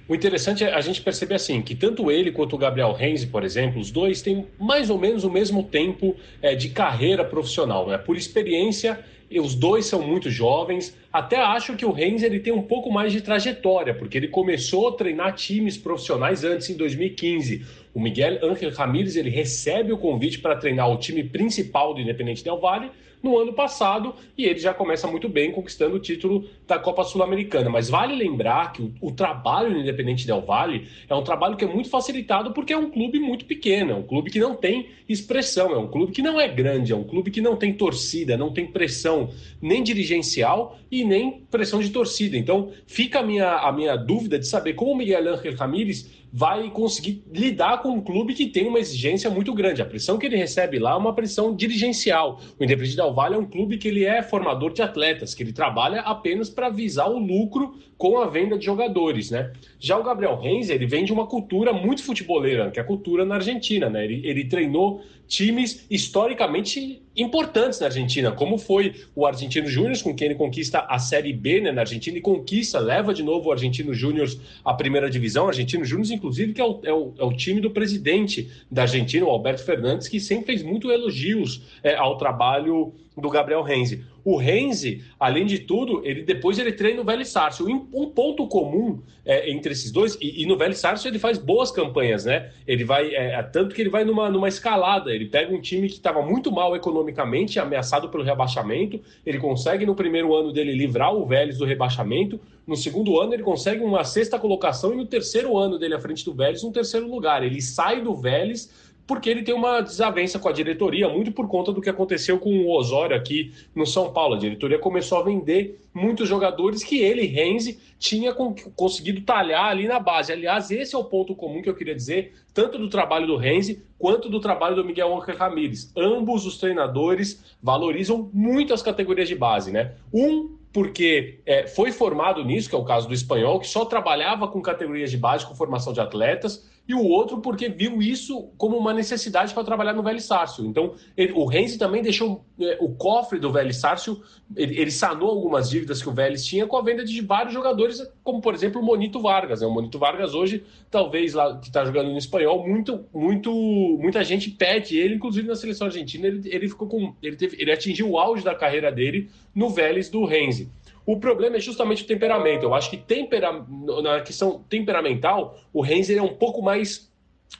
o 0.08 0.14
interessante 0.14 0.64
é 0.64 0.75
a 0.75 0.81
gente 0.81 1.02
perceber 1.02 1.34
assim 1.34 1.61
que 1.61 1.75
tanto 1.75 2.11
ele 2.11 2.32
quanto 2.32 2.56
o 2.56 2.58
Gabriel 2.58 2.93
Renzi, 2.93 3.26
por 3.26 3.44
exemplo, 3.44 3.81
os 3.81 3.90
dois 3.90 4.22
têm 4.22 4.46
mais 4.58 4.88
ou 4.88 4.99
menos 4.99 5.22
o 5.22 5.31
mesmo 5.31 5.62
tempo 5.62 6.16
é, 6.40 6.54
de 6.54 6.70
carreira 6.70 7.25
profissional, 7.25 7.87
né? 7.87 7.99
Por 7.99 8.16
experiência 8.16 8.99
os 9.36 9.54
dois 9.54 9.86
são 9.86 10.00
muito 10.00 10.30
jovens. 10.30 10.96
Até 11.12 11.36
acho 11.36 11.76
que 11.76 11.84
o 11.84 11.90
Reis 11.90 12.22
ele 12.22 12.40
tem 12.40 12.52
um 12.52 12.62
pouco 12.62 12.90
mais 12.90 13.12
de 13.12 13.20
trajetória, 13.20 13.92
porque 13.92 14.16
ele 14.16 14.28
começou 14.28 14.88
a 14.88 14.92
treinar 14.92 15.34
times 15.34 15.76
profissionais 15.76 16.44
antes, 16.44 16.70
em 16.70 16.76
2015. 16.76 17.66
O 17.92 18.00
Miguel 18.00 18.38
Ángel 18.42 18.70
Ramírez 18.70 19.16
ele 19.16 19.28
recebe 19.28 19.92
o 19.92 19.98
convite 19.98 20.38
para 20.38 20.56
treinar 20.56 20.90
o 20.90 20.96
time 20.96 21.25
principal 21.25 21.92
do 21.92 22.00
Independente 22.00 22.44
Del 22.44 22.60
Valle 22.60 22.90
no 23.22 23.38
ano 23.38 23.52
passado 23.52 24.14
e 24.36 24.44
ele 24.44 24.58
já 24.58 24.72
começa 24.72 25.06
muito 25.06 25.28
bem 25.28 25.52
conquistando 25.52 25.96
o 25.96 25.98
título 25.98 26.48
da 26.66 26.78
Copa 26.78 27.04
Sul-Americana. 27.04 27.68
Mas 27.70 27.88
vale 27.88 28.14
lembrar 28.14 28.72
que 28.72 28.82
o, 28.82 28.92
o, 29.00 29.12
trabalho 29.12 29.70
no 29.70 29.80
Independente 29.80 30.26
Del 30.26 30.42
Valle 30.42 30.88
é 31.08 31.14
um 31.14 31.22
trabalho 31.22 31.56
que 31.56 31.64
é 31.64 31.68
muito 31.68 31.88
facilitado 31.88 32.52
porque 32.52 32.72
é 32.72 32.78
um 32.78 32.90
clube 32.90 33.18
muito 33.18 33.44
pequeno, 33.44 33.92
é 33.92 33.94
um 33.94 34.02
clube 34.02 34.30
que 34.30 34.38
não 34.38 34.54
tem 34.54 34.90
expressão, 35.08 35.72
é 35.72 35.78
um 35.78 35.88
clube 35.88 36.12
que 36.12 36.22
não 36.22 36.40
é 36.40 36.46
grande, 36.46 36.92
é 36.92 36.96
um 36.96 37.04
clube 37.04 37.30
que 37.30 37.40
não 37.40 37.56
tem 37.56 37.72
torcida, 37.72 38.36
não 38.36 38.52
tem 38.52 38.66
pressão 38.66 39.30
nem 39.60 39.82
dirigencial 39.82 40.78
e 40.90 41.04
nem 41.04 41.42
pressão 41.50 41.80
de 41.80 41.90
torcida. 41.90 42.36
Então 42.36 42.70
fica 42.86 43.20
a 43.20 43.22
minha, 43.22 43.56
a 43.56 43.72
minha 43.72 43.96
dúvida 43.96 44.38
de 44.38 44.46
saber 44.46 44.74
como 44.74 44.92
o 44.92 44.96
Miguel 44.96 45.34
Ángel 45.34 45.54
Ramírez 45.56 46.17
vai 46.32 46.70
conseguir 46.70 47.22
lidar 47.32 47.82
com 47.82 47.90
um 47.90 48.00
clube 48.00 48.34
que 48.34 48.46
tem 48.46 48.66
uma 48.66 48.78
exigência 48.78 49.30
muito 49.30 49.54
grande. 49.54 49.82
A 49.82 49.86
pressão 49.86 50.19
que 50.19 50.26
ele 50.26 50.36
recebe 50.36 50.78
lá 50.78 50.92
é 50.92 50.96
uma 50.96 51.14
pressão 51.14 51.54
dirigencial. 51.54 52.40
O 52.58 52.64
Independente 52.64 52.96
Del 52.96 53.14
Valle 53.14 53.34
é 53.34 53.38
um 53.38 53.46
clube 53.46 53.78
que 53.78 53.88
ele 53.88 54.04
é 54.04 54.22
formador 54.22 54.72
de 54.72 54.82
atletas, 54.82 55.34
que 55.34 55.42
ele 55.42 55.52
trabalha 55.52 56.00
apenas 56.00 56.50
para 56.50 56.69
visar 56.69 57.08
o 57.08 57.19
lucro 57.19 57.75
com 57.98 58.18
a 58.18 58.26
venda 58.26 58.56
de 58.56 58.64
jogadores, 58.64 59.30
né? 59.30 59.52
Já 59.80 59.98
o 59.98 60.04
Gabriel 60.04 60.38
Renzi, 60.38 60.72
ele 60.72 60.86
vem 60.86 61.04
de 61.04 61.12
uma 61.12 61.26
cultura 61.26 61.72
muito 61.72 62.02
futeboleira, 62.04 62.70
que 62.70 62.78
é 62.78 62.82
a 62.82 62.86
cultura 62.86 63.24
na 63.24 63.34
Argentina, 63.34 63.90
né? 63.90 64.04
Ele, 64.04 64.22
ele 64.24 64.44
treinou 64.44 65.02
times 65.28 65.84
historicamente 65.90 67.02
importantes 67.14 67.78
na 67.78 67.86
Argentina, 67.86 68.32
como 68.32 68.56
foi 68.56 68.94
o 69.14 69.26
Argentino 69.26 69.68
Júnior, 69.68 70.00
com 70.02 70.14
quem 70.14 70.28
ele 70.28 70.34
conquista 70.36 70.86
a 70.88 70.98
Série 70.98 71.32
B 71.32 71.60
né, 71.60 71.70
na 71.70 71.82
Argentina 71.82 72.16
e 72.16 72.20
conquista, 72.20 72.78
leva 72.78 73.12
de 73.12 73.22
novo 73.22 73.48
o 73.48 73.52
Argentino 73.52 73.92
Júnior 73.92 74.28
à 74.64 74.73
primeira 74.73 75.11
divisão. 75.11 75.44
O 75.44 75.49
Argentino 75.49 75.84
Júnior, 75.84 76.11
inclusive, 76.11 76.54
que 76.54 76.61
é 76.61 76.64
o, 76.64 76.80
é, 76.82 76.92
o, 76.92 77.12
é 77.18 77.25
o, 77.25 77.32
time 77.32 77.61
do 77.61 77.70
presidente 77.70 78.49
da 78.70 78.82
Argentina, 78.82 79.26
o 79.26 79.30
Alberto 79.30 79.62
Fernandes, 79.64 80.08
que 80.08 80.18
sempre 80.18 80.46
fez 80.46 80.62
muito 80.62 80.90
elogios 80.90 81.62
é, 81.82 81.94
ao 81.94 82.16
trabalho 82.16 82.94
do 83.16 83.28
Gabriel 83.28 83.62
Renzi. 83.62 84.04
O 84.28 84.37
Renzi, 84.37 85.02
além 85.18 85.47
de 85.47 85.61
tudo, 85.61 86.02
ele 86.04 86.20
depois 86.20 86.58
ele 86.58 86.70
treina 86.70 86.99
no 86.99 87.04
Velho 87.04 87.25
Sárcio. 87.25 87.66
Um 87.66 88.11
ponto 88.11 88.47
comum 88.47 89.00
é, 89.25 89.50
entre 89.50 89.73
esses 89.73 89.90
dois, 89.90 90.18
e, 90.20 90.42
e, 90.42 90.47
no 90.47 90.54
Velho 90.58 90.75
Sárcio 90.75 91.08
ele 91.08 91.18
faz 91.18 91.38
boas 91.38 91.70
campanhas, 91.70 92.26
né? 92.26 92.50
Ele 92.66 92.85
vai, 92.85 93.14
é, 93.14 93.38
é, 93.38 93.42
tanto 93.42 93.75
que 93.75 93.80
ele 93.80 93.88
vai 93.88 94.04
numa, 94.04 94.28
numa 94.28 94.47
escalada, 94.47 95.14
ele 95.14 95.25
pega 95.26 95.54
um 95.54 95.61
time 95.62 95.88
que 95.88 95.94
estava 95.94 96.20
muito 96.20 96.52
mal 96.52 96.76
economicamente, 96.76 97.58
ameaçado 97.58 98.11
pelo 98.11 98.23
rebaixamento, 98.23 99.00
ele 99.25 99.38
consegue 99.38 99.87
no 99.87 99.94
primeiro 99.94 100.35
ano 100.35 100.52
dele 100.52 100.73
livrar 100.73 101.14
o 101.14 101.25
Vélez 101.25 101.56
do 101.56 101.64
rebaixamento, 101.64 102.38
no 102.66 102.76
segundo 102.76 103.18
ano 103.18 103.32
ele 103.32 103.42
consegue 103.42 103.82
uma 103.82 104.04
sexta 104.04 104.38
colocação 104.38 104.92
e 104.92 104.97
no 104.97 105.06
terceiro 105.06 105.56
ano 105.56 105.78
dele 105.78 105.94
à 105.94 105.99
frente 105.99 106.23
do 106.23 106.35
Vélez, 106.35 106.62
um 106.62 106.70
terceiro 106.70 107.11
lugar. 107.11 107.42
Ele 107.42 107.62
sai 107.62 108.02
do 108.02 108.14
Vélez 108.14 108.88
porque 109.08 109.30
ele 109.30 109.42
tem 109.42 109.54
uma 109.54 109.80
desavença 109.80 110.38
com 110.38 110.50
a 110.50 110.52
diretoria, 110.52 111.08
muito 111.08 111.32
por 111.32 111.48
conta 111.48 111.72
do 111.72 111.80
que 111.80 111.88
aconteceu 111.88 112.38
com 112.38 112.50
o 112.50 112.70
Osório 112.70 113.16
aqui 113.16 113.54
no 113.74 113.86
São 113.86 114.12
Paulo. 114.12 114.34
A 114.34 114.38
diretoria 114.38 114.78
começou 114.78 115.18
a 115.18 115.22
vender 115.22 115.80
muitos 115.94 116.28
jogadores 116.28 116.84
que 116.84 117.00
ele, 117.00 117.24
Renzi, 117.24 117.80
tinha 117.98 118.34
conseguido 118.76 119.22
talhar 119.22 119.64
ali 119.64 119.88
na 119.88 119.98
base. 119.98 120.30
Aliás, 120.30 120.70
esse 120.70 120.94
é 120.94 120.98
o 120.98 121.04
ponto 121.04 121.34
comum 121.34 121.62
que 121.62 121.70
eu 121.70 121.74
queria 121.74 121.94
dizer, 121.94 122.34
tanto 122.52 122.76
do 122.76 122.90
trabalho 122.90 123.26
do 123.26 123.36
Renzi 123.38 123.82
quanto 123.98 124.28
do 124.28 124.40
trabalho 124.40 124.76
do 124.76 124.84
Miguel 124.84 125.16
Ángel 125.16 125.36
Ramírez. 125.38 125.90
Ambos 125.96 126.44
os 126.44 126.58
treinadores 126.58 127.42
valorizam 127.62 128.28
muito 128.30 128.74
as 128.74 128.82
categorias 128.82 129.26
de 129.26 129.34
base, 129.34 129.72
né? 129.72 129.94
Um 130.12 130.58
porque 130.70 131.40
é, 131.46 131.66
foi 131.66 131.90
formado 131.90 132.44
nisso, 132.44 132.68
que 132.68 132.74
é 132.74 132.78
o 132.78 132.84
caso 132.84 133.08
do 133.08 133.14
espanhol, 133.14 133.58
que 133.58 133.66
só 133.66 133.86
trabalhava 133.86 134.46
com 134.46 134.60
categorias 134.60 135.10
de 135.10 135.16
base, 135.16 135.46
com 135.46 135.54
formação 135.54 135.94
de 135.94 136.00
atletas, 136.00 136.68
e 136.88 136.95
o 136.95 137.04
outro 137.04 137.42
porque 137.42 137.68
viu 137.68 138.00
isso 138.00 138.49
como 138.57 138.75
uma 138.78 138.95
necessidade 138.95 139.52
para 139.52 139.62
trabalhar 139.62 139.92
no 139.92 140.02
Velho 140.02 140.21
Sárcio. 140.21 140.64
Então, 140.64 140.95
ele, 141.14 141.33
o 141.35 141.45
Renzi 141.45 141.76
também 141.76 142.02
deixou 142.02 142.42
é, 142.59 142.78
o 142.80 142.88
cofre 142.95 143.38
do 143.38 143.52
Velho 143.52 143.75
Sárcio, 143.75 144.23
ele, 144.57 144.80
ele, 144.80 144.90
sanou 144.90 145.28
algumas 145.28 145.68
dívidas 145.68 146.00
que 146.00 146.09
o 146.09 146.14
Vélez 146.14 146.47
tinha 146.47 146.66
com 146.66 146.78
a 146.78 146.83
venda 146.83 147.04
de 147.04 147.21
vários 147.21 147.52
jogadores, 147.52 148.02
como 148.25 148.40
por 148.40 148.54
exemplo 148.54 148.80
o 148.80 148.85
Monito 148.85 149.21
Vargas. 149.21 149.61
Né? 149.61 149.66
O 149.66 149.71
Monito 149.71 149.99
Vargas 149.99 150.33
hoje, 150.33 150.64
talvez 150.90 151.35
lá 151.35 151.59
que 151.59 151.66
está 151.66 151.85
jogando 151.85 152.11
no 152.11 152.16
espanhol, 152.16 152.66
muito, 152.66 153.04
muito, 153.12 153.52
muita 154.00 154.25
gente 154.25 154.50
pede 154.50 154.99
ele, 154.99 155.16
inclusive 155.16 155.47
na 155.47 155.57
seleção 155.57 155.88
argentina, 155.88 156.26
ele, 156.26 156.49
ele 156.49 156.68
ficou 156.68 156.88
com, 156.88 157.14
ele, 157.23 157.37
teve, 157.37 157.61
ele 157.61 157.71
atingiu 157.71 158.09
o 158.09 158.18
auge 158.18 158.42
da 158.42 158.54
carreira 158.54 158.90
dele 158.90 159.28
no 159.54 159.68
Vélez 159.68 160.09
do 160.09 160.25
Renzi. 160.25 160.71
O 161.08 161.18
problema 161.18 161.56
é 161.56 161.60
justamente 161.60 162.02
o 162.02 162.06
temperamento. 162.06 162.64
Eu 162.64 162.74
acho 162.74 162.90
que 162.90 162.98
tempera... 162.98 163.64
na 164.02 164.20
questão 164.20 164.62
temperamental, 164.68 165.58
o 165.72 165.80
Renzer 165.80 166.18
é 166.18 166.22
um 166.22 166.34
pouco 166.34 166.60
mais 166.60 167.10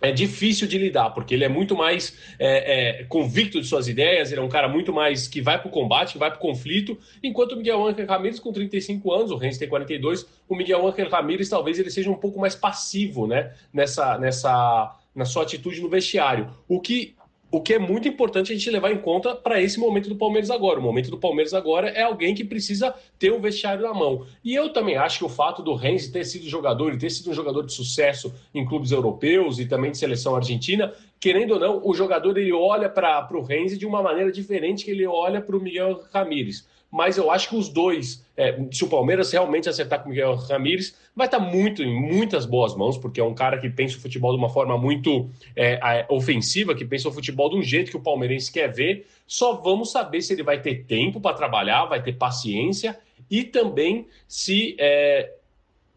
é 0.02 0.12
difícil 0.12 0.68
de 0.68 0.76
lidar, 0.76 1.14
porque 1.14 1.32
ele 1.32 1.44
é 1.44 1.48
muito 1.48 1.74
mais 1.74 2.14
é, 2.38 2.98
é, 3.00 3.04
convicto 3.04 3.58
de 3.58 3.66
suas 3.66 3.88
ideias, 3.88 4.30
ele 4.30 4.42
é 4.42 4.44
um 4.44 4.50
cara 4.50 4.68
muito 4.68 4.92
mais 4.92 5.26
que 5.26 5.40
vai 5.40 5.58
para 5.58 5.66
o 5.66 5.70
combate, 5.70 6.12
que 6.12 6.18
vai 6.18 6.30
para 6.30 6.36
o 6.36 6.42
conflito, 6.42 6.98
enquanto 7.22 7.52
o 7.52 7.56
Miguel 7.56 7.86
Ángel 7.86 8.06
Ramírez, 8.06 8.38
com 8.38 8.52
35 8.52 9.10
anos, 9.10 9.30
o 9.30 9.36
Renz 9.36 9.56
tem 9.56 9.66
42, 9.66 10.26
o 10.46 10.54
Miguel 10.54 10.86
Ángel 10.86 11.08
Ramírez 11.08 11.48
talvez 11.48 11.78
ele 11.78 11.90
seja 11.90 12.10
um 12.10 12.16
pouco 12.16 12.38
mais 12.38 12.54
passivo 12.54 13.26
né, 13.26 13.54
nessa, 13.72 14.18
nessa, 14.18 14.94
na 15.14 15.24
sua 15.24 15.44
atitude 15.44 15.80
no 15.80 15.88
vestiário. 15.88 16.50
O 16.68 16.82
que 16.82 17.16
o 17.50 17.60
que 17.60 17.74
é 17.74 17.78
muito 17.78 18.06
importante 18.06 18.52
a 18.52 18.54
gente 18.54 18.70
levar 18.70 18.92
em 18.92 18.98
conta 18.98 19.34
para 19.34 19.60
esse 19.60 19.80
momento 19.80 20.08
do 20.08 20.16
Palmeiras 20.16 20.50
agora. 20.50 20.78
O 20.78 20.82
momento 20.82 21.10
do 21.10 21.18
Palmeiras 21.18 21.54
agora 21.54 21.88
é 21.88 22.02
alguém 22.02 22.34
que 22.34 22.44
precisa 22.44 22.94
ter 23.18 23.32
um 23.32 23.40
vestiário 23.40 23.82
na 23.82 23.94
mão. 23.94 24.26
E 24.44 24.54
eu 24.54 24.70
também 24.70 24.96
acho 24.96 25.18
que 25.18 25.24
o 25.24 25.28
fato 25.28 25.62
do 25.62 25.74
Renzi 25.74 26.12
ter 26.12 26.24
sido 26.24 26.46
jogador 26.46 26.92
e 26.92 26.98
ter 26.98 27.10
sido 27.10 27.30
um 27.30 27.34
jogador 27.34 27.64
de 27.64 27.72
sucesso 27.72 28.34
em 28.54 28.66
clubes 28.66 28.90
europeus 28.90 29.58
e 29.58 29.66
também 29.66 29.90
de 29.90 29.98
seleção 29.98 30.36
argentina, 30.36 30.92
querendo 31.18 31.54
ou 31.54 31.60
não, 31.60 31.80
o 31.82 31.94
jogador 31.94 32.36
ele 32.36 32.52
olha 32.52 32.88
para 32.88 33.26
o 33.32 33.42
Renzi 33.42 33.78
de 33.78 33.86
uma 33.86 34.02
maneira 34.02 34.30
diferente 34.30 34.84
que 34.84 34.90
ele 34.90 35.06
olha 35.06 35.40
para 35.40 35.56
o 35.56 35.60
Miguel 35.60 36.02
Ramírez 36.12 36.66
mas 36.90 37.18
eu 37.18 37.30
acho 37.30 37.50
que 37.50 37.57
os 37.57 37.68
dois, 37.68 38.25
é, 38.37 38.59
se 38.73 38.83
o 38.83 38.88
Palmeiras 38.88 39.30
realmente 39.30 39.68
acertar 39.68 40.00
com 40.00 40.07
o 40.07 40.11
Miguel 40.11 40.35
Ramírez, 40.35 40.97
vai 41.14 41.26
estar 41.26 41.38
muito 41.38 41.83
em 41.83 41.95
muitas 41.95 42.47
boas 42.47 42.75
mãos, 42.75 42.97
porque 42.97 43.21
é 43.21 43.25
um 43.25 43.35
cara 43.35 43.59
que 43.59 43.68
pensa 43.68 43.99
o 43.99 44.00
futebol 44.00 44.33
de 44.33 44.38
uma 44.38 44.49
forma 44.49 44.78
muito 44.78 45.28
é, 45.54 46.07
ofensiva, 46.09 46.75
que 46.75 46.85
pensa 46.85 47.09
o 47.09 47.12
futebol 47.12 47.50
de 47.50 47.57
um 47.57 47.62
jeito 47.62 47.90
que 47.90 47.97
o 47.97 48.00
palmeirense 48.00 48.50
quer 48.50 48.73
ver. 48.73 49.07
Só 49.26 49.54
vamos 49.54 49.90
saber 49.92 50.23
se 50.23 50.33
ele 50.33 50.42
vai 50.42 50.61
ter 50.62 50.85
tempo 50.85 51.21
para 51.21 51.37
trabalhar, 51.37 51.85
vai 51.85 52.02
ter 52.02 52.14
paciência 52.14 52.99
e 53.30 53.45
também 53.45 54.07
se 54.26 54.75
é, 54.78 55.35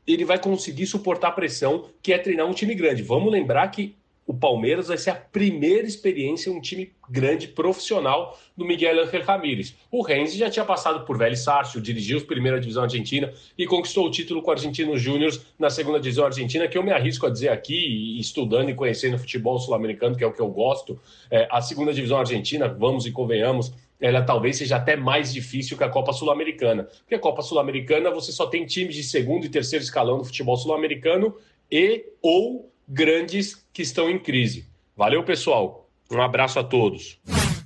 ele 0.05 0.25
vai 0.25 0.39
conseguir 0.39 0.87
suportar 0.87 1.29
a 1.29 1.31
pressão 1.31 1.85
que 2.01 2.11
é 2.11 2.17
treinar 2.17 2.45
um 2.47 2.53
time 2.53 2.75
grande. 2.75 3.01
Vamos 3.01 3.31
lembrar 3.31 3.67
que 3.69 3.95
o 4.25 4.33
Palmeiras 4.33 4.87
vai 4.87 4.97
ser 4.97 5.09
a 5.09 5.15
primeira 5.15 5.85
experiência 5.85 6.51
um 6.51 6.61
time 6.61 6.93
grande 7.09 7.47
profissional 7.47 8.39
do 8.55 8.63
Miguel 8.63 9.03
Ángel 9.03 9.23
Ramírez. 9.23 9.75
O 9.91 10.01
Renzi 10.01 10.37
já 10.37 10.49
tinha 10.49 10.63
passado 10.63 11.05
por 11.05 11.17
Vélez 11.17 11.39
Sárcio, 11.39 11.81
dirigiu 11.81 12.19
a 12.19 12.21
primeira 12.21 12.59
divisão 12.59 12.83
argentina 12.83 13.33
e 13.57 13.65
conquistou 13.65 14.07
o 14.07 14.11
título 14.11 14.41
com 14.41 14.49
o 14.49 14.53
Argentinos 14.53 15.01
Júnior 15.01 15.31
na 15.57 15.69
segunda 15.69 15.99
divisão 15.99 16.25
argentina, 16.25 16.67
que 16.67 16.77
eu 16.77 16.83
me 16.83 16.91
arrisco 16.91 17.25
a 17.25 17.29
dizer 17.29 17.49
aqui, 17.49 18.19
estudando 18.19 18.69
e 18.69 18.75
conhecendo 18.75 19.15
o 19.15 19.19
futebol 19.19 19.59
sul-americano, 19.59 20.15
que 20.15 20.23
é 20.23 20.27
o 20.27 20.33
que 20.33 20.41
eu 20.41 20.49
gosto, 20.49 20.99
é, 21.29 21.47
a 21.51 21.61
segunda 21.61 21.93
divisão 21.93 22.19
argentina, 22.19 22.67
vamos 22.67 23.05
e 23.05 23.11
convenhamos, 23.11 23.73
ela 23.99 24.23
talvez 24.23 24.57
seja 24.57 24.77
até 24.77 24.95
mais 24.95 25.31
difícil 25.33 25.77
que 25.77 25.83
a 25.83 25.89
Copa 25.89 26.11
Sul-Americana. 26.13 26.87
Porque 27.01 27.15
a 27.15 27.19
Copa 27.19 27.41
Sul-Americana 27.41 28.09
você 28.09 28.31
só 28.31 28.47
tem 28.47 28.65
times 28.65 28.95
de 28.95 29.03
segundo 29.03 29.45
e 29.45 29.49
terceiro 29.49 29.83
escalão 29.83 30.17
do 30.17 30.25
futebol 30.25 30.57
sul-americano 30.57 31.35
e 31.69 32.05
ou 32.21 32.70
grandes 32.87 33.65
que 33.73 33.81
estão 33.81 34.09
em 34.09 34.19
crise. 34.19 34.69
Valeu, 34.95 35.23
pessoal. 35.23 35.89
Um 36.11 36.21
abraço 36.21 36.59
a 36.59 36.63
todos. 36.63 37.19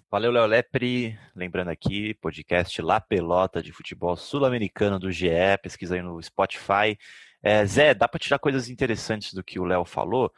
Valeu, 0.10 0.32
Léo 0.32 0.46
Lepre. 0.46 1.20
Lembrando 1.36 1.70
aqui, 1.70 2.14
podcast 2.16 2.82
La 2.82 3.02
Pelota 3.02 3.62
de 3.62 3.72
futebol 3.72 4.16
sul-americano 4.16 4.98
do 4.98 5.12
GE. 5.12 5.28
Pesquisa 5.62 5.96
aí 5.96 6.02
no 6.02 6.22
Spotify. 6.22 6.98
É, 7.44 7.66
Zé, 7.66 7.94
dá 7.94 8.08
para 8.08 8.20
tirar 8.20 8.40
coisas 8.40 8.70
interessantes 8.70 9.34
do 9.34 9.44
que 9.44 9.60
o 9.60 9.66
Léo 9.66 9.84
falou. 9.84 10.32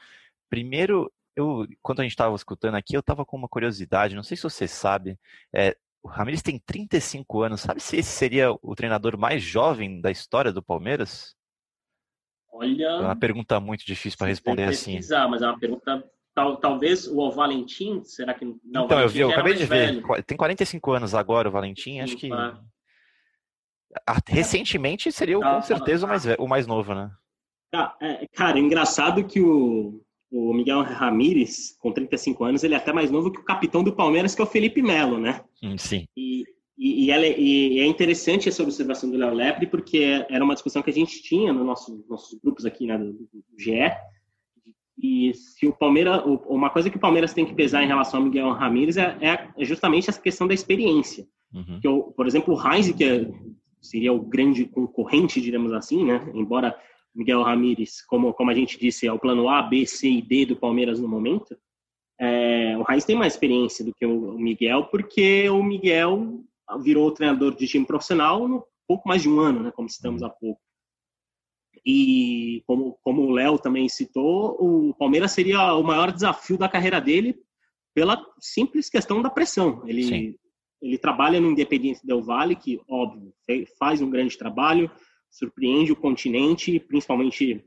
Primeiro, 0.49 1.13
eu, 1.35 1.67
quando 1.81 1.99
a 1.99 2.03
gente 2.03 2.13
estava 2.13 2.35
escutando 2.35 2.75
aqui, 2.75 2.97
eu 2.97 3.01
estava 3.01 3.23
com 3.23 3.37
uma 3.37 3.47
curiosidade. 3.47 4.15
Não 4.15 4.23
sei 4.23 4.35
se 4.35 4.43
você 4.43 4.67
sabe. 4.67 5.19
É, 5.53 5.77
o 6.01 6.07
Ramires 6.07 6.41
tem 6.41 6.57
35 6.57 7.43
anos. 7.43 7.61
Sabe 7.61 7.79
se 7.81 7.97
esse 7.97 8.09
seria 8.09 8.51
o 8.51 8.75
treinador 8.75 9.17
mais 9.17 9.43
jovem 9.43 10.01
da 10.01 10.09
história 10.09 10.51
do 10.51 10.63
Palmeiras? 10.63 11.36
Olha. 12.57 12.85
É 12.85 12.99
uma 13.01 13.15
pergunta 13.15 13.59
muito 13.59 13.85
difícil 13.85 14.17
para 14.17 14.27
responder 14.27 14.63
assim. 14.63 14.99
mas 15.29 15.41
é 15.41 15.47
uma 15.47 15.59
pergunta. 15.59 16.03
Tal, 16.33 16.57
talvez 16.57 17.07
o 17.07 17.31
Valentim, 17.31 18.03
será 18.03 18.33
que. 18.33 18.45
Não, 18.63 18.85
então, 18.85 18.99
eu 18.99 19.09
vi, 19.09 19.19
eu 19.19 19.31
acabei 19.31 19.53
de 19.53 19.65
ver. 19.65 20.01
Velho. 20.01 20.23
Tem 20.23 20.37
45 20.37 20.91
anos 20.91 21.15
agora 21.15 21.49
o 21.49 21.51
Valentim, 21.51 21.99
acho 21.99 22.15
que. 22.15 22.29
Recentemente 24.27 25.11
seria 25.11 25.39
tá, 25.39 25.55
com 25.55 25.61
certeza 25.61 26.01
tá, 26.01 26.05
o, 26.05 26.09
mais, 26.09 26.25
o 26.39 26.47
mais 26.47 26.67
novo, 26.67 26.93
né? 26.93 27.11
Tá, 27.71 27.95
é, 27.99 28.27
cara, 28.27 28.59
engraçado 28.59 29.23
que 29.23 29.41
o, 29.41 30.01
o 30.31 30.53
Miguel 30.53 30.83
Ramírez, 30.83 31.75
com 31.79 31.91
35 31.91 32.43
anos, 32.43 32.63
ele 32.63 32.75
é 32.75 32.77
até 32.77 32.93
mais 32.93 33.09
novo 33.09 33.31
que 33.31 33.39
o 33.39 33.45
capitão 33.45 33.83
do 33.83 33.95
Palmeiras, 33.95 34.35
que 34.35 34.41
é 34.41 34.43
o 34.43 34.47
Felipe 34.47 34.81
Melo, 34.81 35.17
né? 35.17 35.41
Hum, 35.63 35.77
sim. 35.77 36.07
E, 36.15 36.43
e, 36.77 37.05
e, 37.05 37.11
ela, 37.11 37.25
é, 37.25 37.39
e, 37.39 37.79
é 37.79 37.85
interessante 37.85 38.47
essa 38.47 38.61
observação 38.61 39.09
do 39.09 39.17
Léo 39.17 39.33
Lepre, 39.33 39.65
porque 39.65 40.25
era 40.29 40.43
uma 40.43 40.53
discussão 40.53 40.83
que 40.83 40.91
a 40.91 40.93
gente 40.93 41.23
tinha 41.23 41.51
no 41.51 41.63
nosso, 41.63 42.05
nossos 42.07 42.39
grupos 42.39 42.65
aqui 42.65 42.85
né, 42.85 42.97
do, 42.97 43.13
do 43.13 43.43
GE. 43.57 43.91
E 45.01 45.33
se 45.33 45.67
o 45.67 45.73
Palmeiras, 45.73 46.21
uma 46.47 46.69
coisa 46.69 46.89
que 46.89 46.97
o 46.97 46.99
Palmeiras 46.99 47.33
tem 47.33 47.45
que 47.45 47.53
pesar 47.53 47.83
em 47.83 47.87
relação 47.87 48.19
ao 48.19 48.25
Miguel 48.25 48.51
Ramírez 48.51 48.97
é, 48.97 49.17
é 49.55 49.65
justamente 49.65 50.09
essa 50.09 50.21
questão 50.21 50.47
da 50.47 50.53
experiência. 50.53 51.27
Uhum. 51.53 51.79
Que, 51.79 52.13
por 52.13 52.27
exemplo, 52.27 52.53
o 52.53 52.59
Heinz, 52.59 52.91
que 52.91 53.03
é, 53.03 53.27
seria 53.81 54.13
o 54.13 54.19
grande 54.19 54.65
concorrente, 54.65 55.41
diremos 55.41 55.71
assim, 55.73 56.03
né? 56.03 56.29
Embora 56.33 56.75
Miguel 57.13 57.41
Ramírez, 57.41 58.03
como, 58.05 58.33
como 58.33 58.51
a 58.51 58.53
gente 58.53 58.79
disse, 58.79 59.07
é 59.07 59.13
o 59.13 59.19
plano 59.19 59.49
A, 59.49 59.61
B, 59.61 59.85
C 59.85 60.09
e 60.09 60.21
D 60.21 60.45
do 60.45 60.55
Palmeiras 60.55 60.99
no 60.99 61.07
momento. 61.07 61.57
É, 62.19 62.75
o 62.77 62.91
Heinz 62.91 63.05
tem 63.05 63.15
mais 63.15 63.33
experiência 63.33 63.85
do 63.85 63.93
que 63.93 64.05
o 64.05 64.33
Miguel, 64.33 64.85
porque 64.85 65.47
o 65.49 65.61
Miguel 65.61 66.43
virou 66.81 67.11
treinador 67.11 67.55
de 67.55 67.67
time 67.67 67.85
profissional 67.85 68.47
no 68.47 68.65
pouco 68.87 69.07
mais 69.07 69.21
de 69.21 69.29
um 69.29 69.39
ano, 69.39 69.63
né, 69.63 69.71
como 69.71 69.87
estamos 69.87 70.23
há 70.23 70.29
pouco. 70.29 70.61
E 71.85 72.63
como, 72.65 72.97
como 73.03 73.23
o 73.23 73.31
Léo 73.31 73.59
também 73.59 73.87
citou, 73.87 74.57
o 74.59 74.93
Palmeiras 74.95 75.31
seria 75.31 75.73
o 75.75 75.83
maior 75.83 76.11
desafio 76.11 76.57
da 76.57 76.69
carreira 76.69 76.99
dele 76.99 77.39
pela 77.93 78.23
simples 78.39 78.89
questão 78.89 79.21
da 79.21 79.29
pressão. 79.29 79.83
Ele, 79.87 80.37
ele 80.81 80.97
trabalha 80.97 81.39
no 81.39 81.51
Independiente 81.51 82.05
Del 82.05 82.21
Valle, 82.21 82.55
que, 82.55 82.79
óbvio, 82.89 83.33
faz 83.77 84.01
um 84.01 84.09
grande 84.09 84.37
trabalho, 84.37 84.91
surpreende 85.29 85.91
o 85.91 85.95
continente, 85.95 86.79
principalmente 86.79 87.63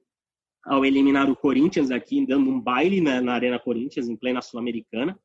ao 0.64 0.84
eliminar 0.84 1.30
o 1.30 1.36
Corinthians 1.36 1.90
aqui, 1.90 2.24
dando 2.26 2.50
um 2.50 2.60
baile 2.60 3.00
na, 3.00 3.20
na 3.20 3.32
Arena 3.32 3.58
Corinthians, 3.58 4.08
em 4.08 4.16
plena 4.16 4.42
Sul-Americana. 4.42 5.18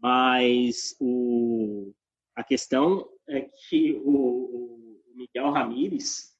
Mas 0.00 0.96
o, 0.98 1.92
a 2.36 2.42
questão 2.42 3.06
é 3.28 3.46
que 3.68 4.00
o, 4.04 4.72
Miguel 5.14 5.50
Ramírez 5.50 6.34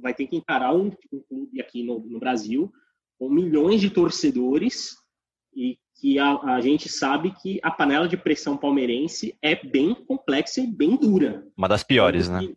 vai 0.00 0.14
ter 0.14 0.26
que 0.26 0.36
encarar 0.36 0.74
um, 0.74 0.90
um 1.12 1.20
clube 1.28 1.60
aqui 1.60 1.82
no, 1.82 1.98
no, 2.00 2.18
Brasil 2.18 2.72
com 3.18 3.28
milhões 3.28 3.80
de 3.80 3.90
torcedores 3.90 4.96
e 5.54 5.78
que 5.98 6.18
a, 6.18 6.38
a, 6.54 6.60
gente 6.60 6.88
sabe 6.88 7.34
que 7.42 7.58
a 7.62 7.70
panela 7.70 8.06
de 8.06 8.16
pressão 8.16 8.56
palmeirense 8.56 9.36
é 9.42 9.54
bem 9.54 9.94
complexa 9.94 10.60
e 10.60 10.66
bem 10.66 10.96
dura. 10.96 11.46
Uma 11.56 11.68
das 11.68 11.82
piores, 11.82 12.28
né? 12.28 12.54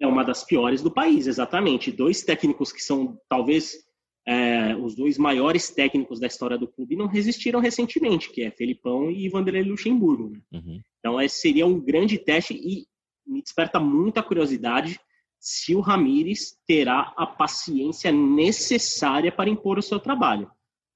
É 0.00 0.06
uma 0.06 0.24
das 0.24 0.44
piores 0.44 0.80
do 0.80 0.90
país, 0.90 1.26
exatamente. 1.26 1.92
Dois 1.92 2.22
técnicos 2.22 2.72
que 2.72 2.80
são 2.80 3.20
talvez 3.28 3.87
é, 4.28 4.76
os 4.76 4.94
dois 4.94 5.16
maiores 5.16 5.70
técnicos 5.70 6.20
da 6.20 6.26
história 6.26 6.58
do 6.58 6.68
clube 6.68 6.94
não 6.94 7.06
resistiram 7.06 7.60
recentemente, 7.60 8.30
que 8.30 8.42
é 8.42 8.50
Felipão 8.50 9.10
e 9.10 9.26
Vanderlei 9.26 9.62
Luxemburgo. 9.62 10.28
Né? 10.28 10.40
Uhum. 10.52 10.80
Então, 10.98 11.18
esse 11.18 11.40
seria 11.40 11.66
um 11.66 11.80
grande 11.80 12.18
teste 12.18 12.52
e 12.52 12.86
me 13.26 13.40
desperta 13.40 13.80
muita 13.80 14.22
curiosidade 14.22 15.00
se 15.40 15.74
o 15.74 15.80
Ramires 15.80 16.58
terá 16.66 17.14
a 17.16 17.26
paciência 17.26 18.12
necessária 18.12 19.32
para 19.32 19.48
impor 19.48 19.78
o 19.78 19.82
seu 19.82 19.98
trabalho. 19.98 20.50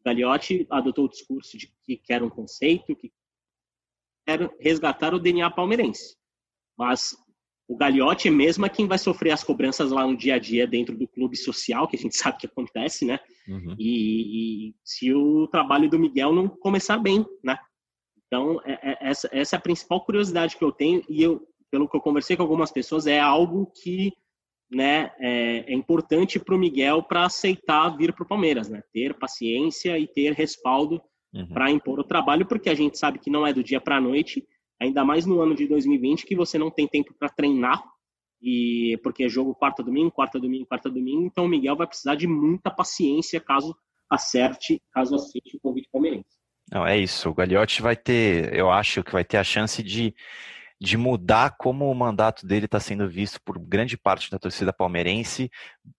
Gagliotti 0.04 0.66
adotou 0.68 1.06
o 1.06 1.08
discurso 1.08 1.56
de 1.56 1.72
que 1.84 1.96
quer 1.96 2.22
um 2.22 2.28
conceito, 2.28 2.94
que 2.94 3.10
quer 4.26 4.54
resgatar 4.60 5.14
o 5.14 5.18
DNA 5.18 5.50
palmeirense. 5.50 6.18
Mas 6.76 7.16
o 7.69 7.76
Gagliotti 7.76 8.28
mesmo 8.28 8.66
é 8.66 8.69
quem 8.69 8.87
vai 8.87 8.99
sofrer 8.99 9.31
as 9.31 9.45
cobranças 9.45 9.90
lá 9.90 10.07
no 10.07 10.16
dia 10.16 10.35
a 10.35 10.38
dia 10.38 10.66
dentro 10.66 10.97
do 10.97 11.09
clube 11.09 11.37
social, 11.37 11.88
que 11.88 11.97
a 11.97 11.99
gente 11.99 12.16
sabe 12.16 12.38
que 12.38 12.47
acontece, 12.47 13.04
né? 13.04 13.19
Uhum. 13.49 13.75
E, 13.78 14.69
e, 14.69 14.75
se 14.85 15.12
o 15.12 15.47
trabalho 15.49 15.88
do 15.88 15.99
Miguel 15.99 16.33
não 16.33 16.49
começar 16.49 16.99
bem, 16.99 17.25
né? 17.42 17.59
Então, 18.26 18.61
é, 18.64 18.92
é, 18.92 18.99
essa, 19.00 19.28
essa 19.33 19.57
é 19.57 19.59
a 19.59 19.62
principal 19.62 20.04
curiosidade 20.04 20.57
que 20.57 20.64
eu 20.64 20.73
tenho, 20.73 21.02
e 21.09 21.23
eu, 21.23 21.47
pelo 21.71 21.88
que 21.88 21.97
eu 21.97 22.00
conversei 22.00 22.37
com 22.37 22.42
algumas 22.42 22.73
pessoas, 22.73 23.07
é 23.07 23.21
algo 23.21 23.71
que 23.83 24.12
né, 24.71 25.12
é, 25.21 25.71
é 25.71 25.75
importante 25.75 26.40
para 26.40 26.54
o 26.54 26.59
Miguel 26.59 27.02
para 27.02 27.26
aceitar 27.26 27.90
vir 27.90 28.14
para 28.14 28.25
o 28.25 28.28
Palmeiras, 28.28 28.69
né? 28.69 28.83
Ter 28.92 29.14
paciência 29.19 29.99
e 29.99 30.07
ter 30.07 30.33
respaldo 30.33 31.00
uhum. 31.33 31.47
para 31.49 31.71
impor 31.71 32.00
o 32.00 32.04
trabalho, 32.04 32.47
porque 32.47 32.71
a 32.71 32.75
gente 32.75 32.99
sabe 32.99 33.19
que 33.19 33.31
não 33.31 33.47
é 33.47 33.52
do 33.52 33.62
dia 33.62 33.81
para 33.81 33.97
a 33.97 34.00
noite, 34.00 34.47
ainda 34.82 35.04
mais 35.04 35.24
no 35.24 35.40
ano 35.40 35.54
de 35.54 35.66
2020 35.66 36.26
que 36.26 36.36
você 36.36 36.58
não 36.58 36.70
tem 36.70 36.86
tempo 36.86 37.14
para 37.18 37.28
treinar 37.28 37.82
e 38.40 38.98
porque 39.02 39.24
é 39.24 39.28
jogo 39.28 39.54
quarta 39.54 39.82
domingo, 39.82 40.10
quarta 40.10 40.38
domingo, 40.38 40.66
quarta 40.66 40.90
domingo, 40.90 41.24
então 41.24 41.44
o 41.44 41.48
Miguel 41.48 41.76
vai 41.76 41.86
precisar 41.86 42.16
de 42.16 42.26
muita 42.26 42.70
paciência 42.70 43.40
caso 43.40 43.76
acerte, 44.10 44.82
caso 44.92 45.14
aceite 45.14 45.56
o 45.56 45.60
convite 45.60 45.88
palmeirense. 45.90 46.26
Não, 46.70 46.86
é 46.86 46.98
isso. 46.98 47.30
O 47.30 47.34
Gagliotti 47.34 47.82
vai 47.82 47.96
ter, 47.96 48.54
eu 48.54 48.70
acho 48.70 49.02
que 49.02 49.12
vai 49.12 49.24
ter 49.24 49.36
a 49.36 49.44
chance 49.44 49.82
de 49.82 50.14
de 50.82 50.96
mudar 50.96 51.54
como 51.56 51.88
o 51.88 51.94
mandato 51.94 52.44
dele 52.44 52.64
está 52.64 52.80
sendo 52.80 53.08
visto 53.08 53.40
por 53.44 53.56
grande 53.56 53.96
parte 53.96 54.28
da 54.28 54.36
torcida 54.36 54.72
palmeirense. 54.72 55.48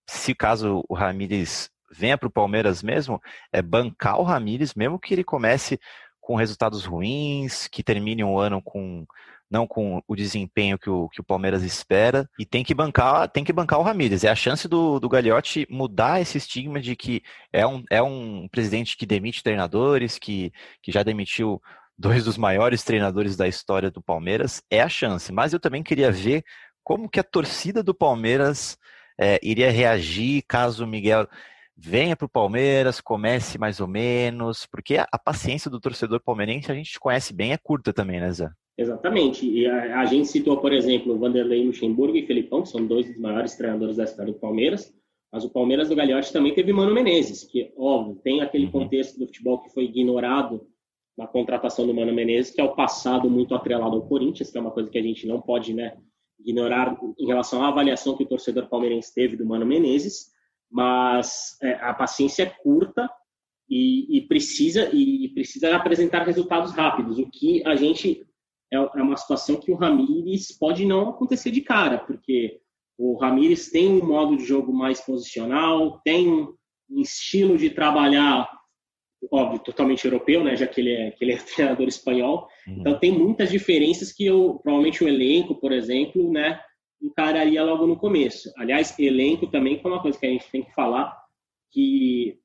Se 0.05 0.35
caso 0.35 0.83
o 0.89 0.93
Ramires 0.93 1.69
venha 1.89 2.17
para 2.17 2.27
o 2.27 2.31
Palmeiras 2.31 2.83
mesmo, 2.83 3.21
é 3.53 3.61
bancar 3.61 4.19
o 4.19 4.23
Ramires, 4.23 4.73
mesmo 4.75 4.99
que 4.99 5.13
ele 5.13 5.23
comece 5.23 5.79
com 6.23 6.35
resultados 6.35 6.85
ruins, 6.85 7.67
que 7.67 7.83
termine 7.83 8.23
um 8.23 8.39
ano 8.39 8.61
com 8.61 9.05
não 9.51 9.67
com 9.67 10.01
o 10.07 10.15
desempenho 10.15 10.79
que 10.79 10.89
o, 10.89 11.07
que 11.09 11.21
o 11.21 11.23
Palmeiras 11.23 11.61
espera, 11.61 12.27
e 12.39 12.45
tem 12.45 12.63
que 12.63 12.73
bancar, 12.73 13.29
tem 13.29 13.43
que 13.43 13.53
bancar 13.53 13.77
o 13.79 13.83
Ramires. 13.83 14.23
É 14.23 14.29
a 14.29 14.35
chance 14.35 14.67
do, 14.67 14.99
do 14.99 15.07
Gagliotti 15.07 15.67
mudar 15.69 16.19
esse 16.19 16.39
estigma 16.39 16.81
de 16.81 16.95
que 16.95 17.21
é 17.51 17.67
um, 17.67 17.83
é 17.91 18.01
um 18.01 18.47
presidente 18.47 18.97
que 18.97 19.05
demite 19.05 19.43
treinadores, 19.43 20.17
que, 20.17 20.51
que 20.81 20.91
já 20.91 21.03
demitiu 21.03 21.61
dois 21.95 22.23
dos 22.23 22.35
maiores 22.35 22.83
treinadores 22.83 23.35
da 23.37 23.47
história 23.47 23.91
do 23.91 24.01
Palmeiras, 24.01 24.63
é 24.71 24.81
a 24.81 24.89
chance. 24.89 25.31
Mas 25.31 25.53
eu 25.53 25.59
também 25.59 25.83
queria 25.83 26.11
ver 26.11 26.43
como 26.83 27.07
que 27.07 27.19
a 27.19 27.23
torcida 27.23 27.83
do 27.83 27.93
Palmeiras 27.93 28.75
é, 29.19 29.39
iria 29.43 29.69
reagir 29.69 30.43
caso 30.47 30.83
o 30.83 30.87
Miguel 30.87 31.27
venha 31.75 32.15
para 32.15 32.25
o 32.25 32.29
Palmeiras, 32.29 33.01
comece 33.01 33.57
mais 33.57 33.79
ou 33.79 33.87
menos, 33.87 34.65
porque 34.65 34.97
a, 34.97 35.07
a, 35.11 35.17
paciência 35.17 35.69
do 35.69 35.79
torcedor 35.79 36.21
palmeirense 36.21 36.71
a 36.71 36.75
gente 36.75 36.99
conhece 36.99 37.33
bem, 37.33 37.51
é 37.51 37.57
curta 37.57 37.91
também, 37.91 38.19
né, 38.19 38.31
Zé? 38.31 38.49
Exatamente. 38.77 39.47
E 39.47 39.65
a, 39.67 39.99
a 39.99 40.05
gente 40.05 40.27
citou, 40.27 40.57
por 40.57 40.71
exemplo, 40.71 41.13
o 41.13 41.19
Vanderlei 41.19 41.65
Luxemburgo 41.65 42.17
e 42.17 42.25
Felipão, 42.25 42.63
que 42.63 42.69
são 42.69 42.85
dois 42.85 43.07
dos 43.07 43.17
maiores 43.17 43.55
treinadores 43.55 43.97
da 43.97 44.03
história 44.03 44.31
do 44.31 44.39
Palmeiras, 44.39 44.93
mas 45.31 45.43
o 45.43 45.49
Palmeiras 45.49 45.89
do 45.89 45.95
Gagliotti 45.95 46.31
também 46.31 46.53
teve 46.53 46.71
Mano 46.71 46.93
Menezes, 46.93 47.43
que, 47.43 47.73
óbvio, 47.75 48.21
tem 48.23 48.41
aquele 48.41 48.65
uhum. 48.65 48.71
contexto 48.71 49.17
do 49.17 49.25
futebol 49.25 49.59
que 49.61 49.69
foi 49.71 49.85
ignorado 49.85 50.67
na 51.17 51.27
contratação 51.27 51.87
do 51.87 51.93
Mano 51.93 52.13
Menezes, 52.13 52.51
que 52.51 52.61
é 52.61 52.63
o 52.63 52.75
passado 52.75 53.29
muito 53.29 53.55
atrelado 53.55 53.95
ao 53.95 54.07
Corinthians, 54.07 54.51
que 54.51 54.57
é 54.57 54.61
uma 54.61 54.71
coisa 54.71 54.89
que 54.89 54.97
a 54.97 55.01
gente 55.01 55.27
não 55.27 55.41
pode 55.41 55.73
né, 55.73 55.97
ignorar 56.39 56.97
em 57.19 57.25
relação 57.25 57.63
à 57.63 57.69
avaliação 57.69 58.15
que 58.15 58.23
o 58.23 58.27
torcedor 58.27 58.67
palmeirense 58.67 59.13
teve 59.13 59.35
do 59.35 59.45
Mano 59.45 59.65
Menezes, 59.65 60.32
mas 60.73 61.55
é, 61.61 61.73
a 61.75 61.93
paciência 61.93 62.43
é 62.43 62.45
curta 62.47 63.07
e, 63.69 64.17
e, 64.17 64.21
precisa 64.27 64.89
e 64.91 65.29
precisa 65.29 65.75
apresentar 65.75 66.25
resultados 66.25 66.71
rápidos, 66.71 67.19
o 67.19 67.29
que 67.29 67.65
a 67.65 67.75
gente 67.75 68.25
é, 68.73 68.77
é 68.77 69.01
uma 69.01 69.15
situação 69.15 69.59
que 69.59 69.71
o 69.71 69.75
Ramires 69.75 70.51
pode 70.57 70.83
não 70.83 71.09
acontecer 71.09 71.51
de 71.51 71.61
cara, 71.61 71.99
porque 71.99 72.59
o 72.97 73.15
Ramires 73.17 73.69
tem 73.69 73.87
um 73.87 74.05
modo 74.05 74.35
de 74.35 74.45
jogo 74.45 74.73
mais 74.73 74.99
posicional, 74.99 76.01
tem 76.03 76.27
um 76.27 76.55
estilo 76.89 77.55
de 77.55 77.69
trabalhar 77.69 78.49
óbvio, 79.31 79.59
totalmente 79.59 80.03
europeu, 80.05 80.43
né, 80.43 80.55
já 80.55 80.67
que 80.67 80.81
ele 80.81 80.91
é, 80.91 81.11
que 81.11 81.23
ele 81.23 81.33
é 81.33 81.37
treinador 81.55 81.87
espanhol. 81.87 82.47
Uhum. 82.67 82.77
Então 82.79 82.99
tem 82.99 83.11
muitas 83.11 83.49
diferenças 83.49 84.11
que 84.11 84.25
eu, 84.25 84.59
provavelmente 84.63 85.03
o 85.03 85.07
elenco, 85.07 85.55
por 85.55 85.71
exemplo, 85.71 86.31
né, 86.31 86.59
encararia 87.03 87.63
logo 87.63 87.86
no 87.86 87.98
começo. 87.98 88.51
Aliás, 88.57 88.98
elenco 88.98 89.48
também 89.48 89.79
é 89.83 89.88
uma 89.88 90.01
coisa 90.01 90.17
que 90.17 90.25
a 90.25 90.29
gente 90.29 90.50
tem 90.50 90.63
que 90.63 90.74
falar 90.74 91.22
que 91.69 92.39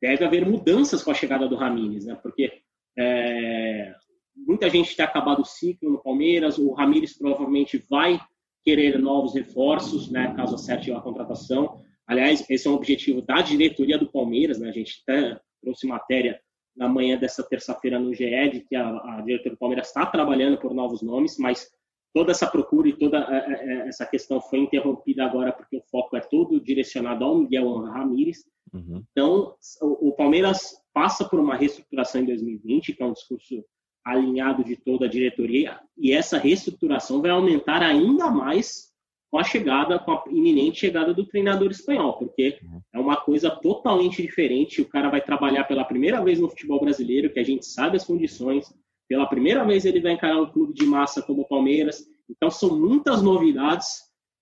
deve 0.00 0.24
haver 0.24 0.46
mudanças 0.46 1.02
com 1.02 1.10
a 1.10 1.14
chegada 1.14 1.48
do 1.48 1.56
Ramires, 1.56 2.04
né, 2.04 2.14
porque 2.22 2.52
é, 2.98 3.94
muita 4.36 4.68
gente 4.68 4.94
tem 4.94 5.04
acabado 5.04 5.40
o 5.40 5.44
ciclo 5.44 5.90
no 5.90 6.02
Palmeiras, 6.02 6.58
o 6.58 6.72
Ramires 6.72 7.16
provavelmente 7.16 7.82
vai 7.88 8.20
querer 8.64 8.98
novos 8.98 9.34
reforços, 9.34 10.10
né, 10.10 10.34
caso 10.36 10.56
acerte 10.56 10.92
a 10.92 11.00
contratação. 11.00 11.80
Aliás, 12.06 12.44
esse 12.50 12.66
é 12.66 12.70
um 12.70 12.74
objetivo 12.74 13.22
da 13.22 13.40
diretoria 13.40 13.96
do 13.96 14.10
Palmeiras, 14.10 14.58
né, 14.58 14.68
a 14.68 14.72
gente 14.72 15.02
tá, 15.06 15.40
trouxe 15.62 15.86
matéria 15.86 16.40
na 16.76 16.88
manhã 16.88 17.16
dessa 17.16 17.42
terça-feira 17.42 17.98
no 17.98 18.12
GE 18.14 18.50
de 18.50 18.60
que 18.60 18.74
a, 18.74 18.88
a 18.88 19.22
diretoria 19.22 19.52
do 19.52 19.58
Palmeiras 19.58 19.88
está 19.88 20.04
trabalhando 20.04 20.58
por 20.58 20.74
novos 20.74 21.02
nomes, 21.02 21.36
mas 21.38 21.70
toda 22.12 22.32
essa 22.32 22.46
procura 22.46 22.88
e 22.88 22.92
toda 22.92 23.18
é, 23.18 23.36
é, 23.36 23.52
é, 23.52 23.88
essa 23.88 24.06
questão 24.06 24.40
foi 24.40 24.60
interrompida 24.60 25.24
agora 25.24 25.52
porque 25.52 25.76
o 25.76 25.82
foco 25.90 26.16
é 26.16 26.20
todo 26.20 26.60
direcionado 26.60 27.24
ao 27.24 27.38
Miguel 27.38 27.78
Ramírez. 27.84 28.44
Uhum. 28.72 29.02
Então, 29.10 29.54
o, 29.80 30.08
o, 30.08 30.12
Palmeiras 30.12 30.76
passa 30.92 31.24
por 31.24 31.38
uma 31.38 31.56
reestruturação 31.56 32.22
em 32.22 32.26
2020, 32.26 32.94
que 32.94 33.02
é 33.02 33.06
um 33.06 33.12
discurso 33.12 33.64
alinhado 34.04 34.64
de 34.64 34.76
toda 34.76 35.06
a 35.06 35.08
diretoria, 35.08 35.78
e 35.96 36.12
essa 36.12 36.38
reestruturação 36.38 37.22
vai 37.22 37.30
aumentar 37.30 37.82
ainda 37.82 38.30
mais 38.30 38.92
com 39.30 39.38
a 39.38 39.44
chegada, 39.44 39.98
com 39.98 40.12
a 40.12 40.24
iminente 40.28 40.80
chegada 40.80 41.14
do 41.14 41.24
treinador 41.24 41.70
espanhol, 41.70 42.18
porque 42.18 42.58
uhum. 42.62 42.80
é 42.92 42.98
uma 42.98 43.16
coisa 43.16 43.50
totalmente 43.50 44.20
diferente. 44.20 44.82
O 44.82 44.88
cara 44.88 45.08
vai 45.08 45.22
trabalhar 45.22 45.64
pela 45.64 45.84
primeira 45.84 46.22
vez 46.22 46.38
no 46.38 46.50
futebol 46.50 46.80
brasileiro, 46.80 47.32
que 47.32 47.40
a 47.40 47.44
gente 47.44 47.64
sabe 47.64 47.96
as 47.96 48.04
condições. 48.04 48.70
Pela 49.08 49.26
primeira 49.26 49.64
vez 49.64 49.84
ele 49.84 50.00
vai 50.00 50.12
encarar 50.12 50.40
um 50.40 50.50
clube 50.50 50.72
de 50.74 50.86
massa 50.86 51.22
como 51.22 51.42
o 51.42 51.48
Palmeiras. 51.48 52.04
Então 52.28 52.50
são 52.50 52.78
muitas 52.78 53.22
novidades, 53.22 53.86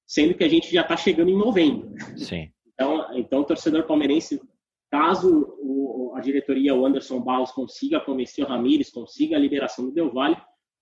sendo 0.06 0.34
que 0.34 0.44
a 0.44 0.48
gente 0.48 0.72
já 0.72 0.82
está 0.82 0.96
chegando 0.96 1.30
em 1.30 1.36
novembro. 1.36 1.92
Sim. 2.16 2.50
Então, 2.72 3.06
então 3.14 3.40
o 3.40 3.44
torcedor 3.44 3.86
palmeirense, 3.86 4.40
caso 4.90 5.56
o, 5.60 6.14
a 6.16 6.20
diretoria, 6.20 6.74
o 6.74 6.86
Anderson 6.86 7.20
Barros, 7.20 7.50
consiga 7.50 8.00
convencer 8.00 8.44
o 8.44 8.48
Ramires, 8.48 8.90
consiga 8.90 9.36
a 9.36 9.40
liberação 9.40 9.86
do 9.86 9.92
Del 9.92 10.12
Valle, 10.12 10.36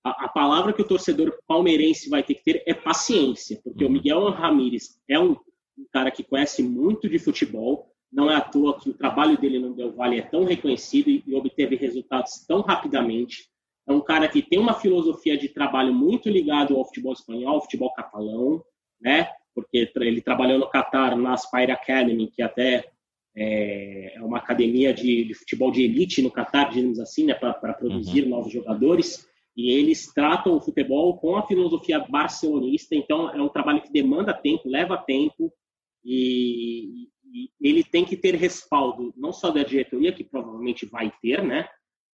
a, 0.04 0.26
a, 0.26 0.28
palavra 0.28 0.72
que 0.72 0.82
o 0.82 0.86
torcedor 0.86 1.36
palmeirense 1.46 2.08
vai 2.08 2.22
ter 2.22 2.34
que 2.34 2.44
ter 2.44 2.62
é 2.66 2.72
paciência, 2.72 3.60
porque 3.62 3.84
o 3.84 3.90
Miguel 3.90 4.30
Ramírez 4.30 5.00
é 5.08 5.18
um, 5.18 5.32
um 5.32 5.86
cara 5.92 6.10
que 6.10 6.22
conhece 6.22 6.62
muito 6.62 7.08
de 7.08 7.18
futebol, 7.18 7.92
não 8.10 8.30
é 8.30 8.36
à 8.36 8.40
toa 8.40 8.78
que 8.78 8.88
o 8.88 8.94
trabalho 8.94 9.38
dele 9.38 9.58
no 9.58 9.74
Del 9.74 9.92
Valle 9.92 10.18
é 10.18 10.22
tão 10.22 10.44
reconhecido 10.44 11.10
e 11.10 11.34
obteve 11.34 11.76
resultados 11.76 12.44
tão 12.46 12.62
rapidamente. 12.62 13.50
É 13.88 13.92
um 13.92 14.00
cara 14.00 14.28
que 14.28 14.42
tem 14.42 14.58
uma 14.58 14.74
filosofia 14.74 15.36
de 15.36 15.48
trabalho 15.48 15.94
muito 15.94 16.28
ligado 16.28 16.76
ao 16.76 16.84
futebol 16.84 17.12
espanhol, 17.12 17.54
ao 17.54 17.62
futebol 17.62 17.92
catalão, 17.94 18.62
né? 19.00 19.28
Porque 19.54 19.90
ele 19.96 20.20
trabalhou 20.20 20.58
no 20.58 20.68
Qatar 20.68 21.16
na 21.16 21.32
Aspire 21.32 21.72
Academy, 21.72 22.30
que 22.30 22.42
até 22.42 22.84
é, 23.34 24.14
é 24.16 24.22
uma 24.22 24.38
academia 24.38 24.92
de, 24.92 25.24
de, 25.24 25.34
futebol 25.34 25.70
de 25.70 25.82
elite 25.82 26.20
no 26.20 26.30
Qatar, 26.30 26.70
digamos 26.70 27.00
assim, 27.00 27.24
né? 27.24 27.34
Para 27.34 27.72
produzir 27.72 28.24
uhum. 28.24 28.28
novos 28.30 28.52
jogadores 28.52 29.26
e 29.58 29.72
eles 29.72 30.06
tratam 30.14 30.56
o 30.56 30.60
futebol 30.60 31.18
com 31.18 31.34
a 31.34 31.44
filosofia 31.44 31.98
barcelonista, 31.98 32.94
então 32.94 33.28
é 33.30 33.42
um 33.42 33.48
trabalho 33.48 33.82
que 33.82 33.90
demanda 33.90 34.32
tempo, 34.32 34.68
leva 34.68 34.96
tempo, 34.96 35.52
e, 36.04 37.08
e 37.24 37.50
ele 37.60 37.82
tem 37.82 38.04
que 38.04 38.16
ter 38.16 38.36
respaldo, 38.36 39.12
não 39.16 39.32
só 39.32 39.50
da 39.50 39.64
diretoria, 39.64 40.12
que 40.12 40.22
provavelmente 40.22 40.86
vai 40.86 41.12
ter, 41.20 41.42
né? 41.42 41.68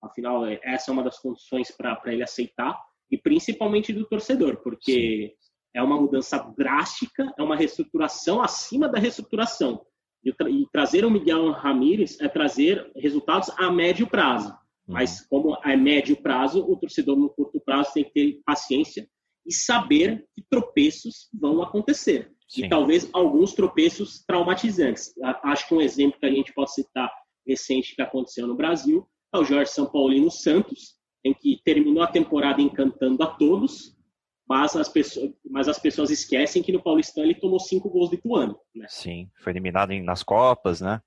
Afinal, 0.04 0.44
essa 0.62 0.90
é 0.90 0.92
uma 0.92 1.02
das 1.02 1.18
condições 1.18 1.70
para 1.70 2.00
ele 2.06 2.22
aceitar, 2.22 2.78
e 3.10 3.18
principalmente 3.18 3.92
do 3.92 4.04
torcedor, 4.06 4.62
porque 4.62 5.32
Sim. 5.32 5.48
é 5.74 5.82
uma 5.82 6.00
mudança 6.00 6.38
drástica, 6.56 7.32
é 7.38 7.42
uma 7.42 7.56
reestruturação 7.56 8.42
acima 8.42 8.88
da 8.88 8.98
reestruturação. 8.98 9.84
E, 10.24 10.32
tra 10.32 10.48
e 10.48 10.66
trazer 10.72 11.04
o 11.04 11.10
Miguel 11.10 11.50
Ramírez 11.50 12.18
é 12.20 12.28
trazer 12.28 12.90
resultados 12.96 13.50
a 13.58 13.70
médio 13.70 14.06
prazo. 14.06 14.56
Mas 14.86 15.20
uhum. 15.20 15.26
como 15.30 15.58
a 15.62 15.76
médio 15.76 16.16
prazo, 16.16 16.60
o 16.60 16.76
torcedor 16.76 17.16
no 17.16 17.30
curto 17.30 17.60
prazo 17.60 17.92
tem 17.94 18.04
que 18.04 18.12
ter 18.12 18.40
paciência 18.44 19.08
e 19.46 19.52
saber 19.52 20.26
que 20.34 20.42
tropeços 20.48 21.28
vão 21.32 21.62
acontecer. 21.62 22.32
Sim. 22.48 22.64
E 22.64 22.68
talvez 22.68 23.08
alguns 23.12 23.52
tropeços 23.52 24.24
traumatizantes. 24.24 25.14
Acho 25.42 25.68
que 25.68 25.74
um 25.74 25.80
exemplo 25.80 26.18
que 26.18 26.26
a 26.26 26.30
gente 26.30 26.52
pode 26.52 26.72
citar 26.72 27.10
recente 27.46 27.94
que 27.94 28.02
aconteceu 28.02 28.46
no 28.46 28.56
Brasil 28.56 29.06
é 29.34 29.38
o 29.38 29.44
Jorge 29.44 29.70
São 29.70 29.86
Paulino 29.86 30.30
Santos, 30.30 30.94
em 31.24 31.34
que 31.34 31.60
terminou 31.64 32.02
a 32.02 32.06
temporada 32.06 32.60
encantando 32.60 33.22
a 33.22 33.26
todos, 33.26 33.96
mas 34.46 34.76
as 34.76 34.88
pessoas, 34.88 35.32
mas 35.44 35.68
as 35.68 35.78
pessoas 35.78 36.10
esquecem 36.10 36.62
que 36.62 36.72
no 36.72 36.82
Paulistão 36.82 37.24
ele 37.24 37.34
tomou 37.34 37.58
cinco 37.58 37.88
gols 37.88 38.10
do 38.10 38.16
Ituano. 38.16 38.58
Né? 38.74 38.86
Sim, 38.88 39.30
foi 39.42 39.52
eliminado 39.52 39.92
nas 40.02 40.22
Copas, 40.22 40.80
né? 40.80 41.00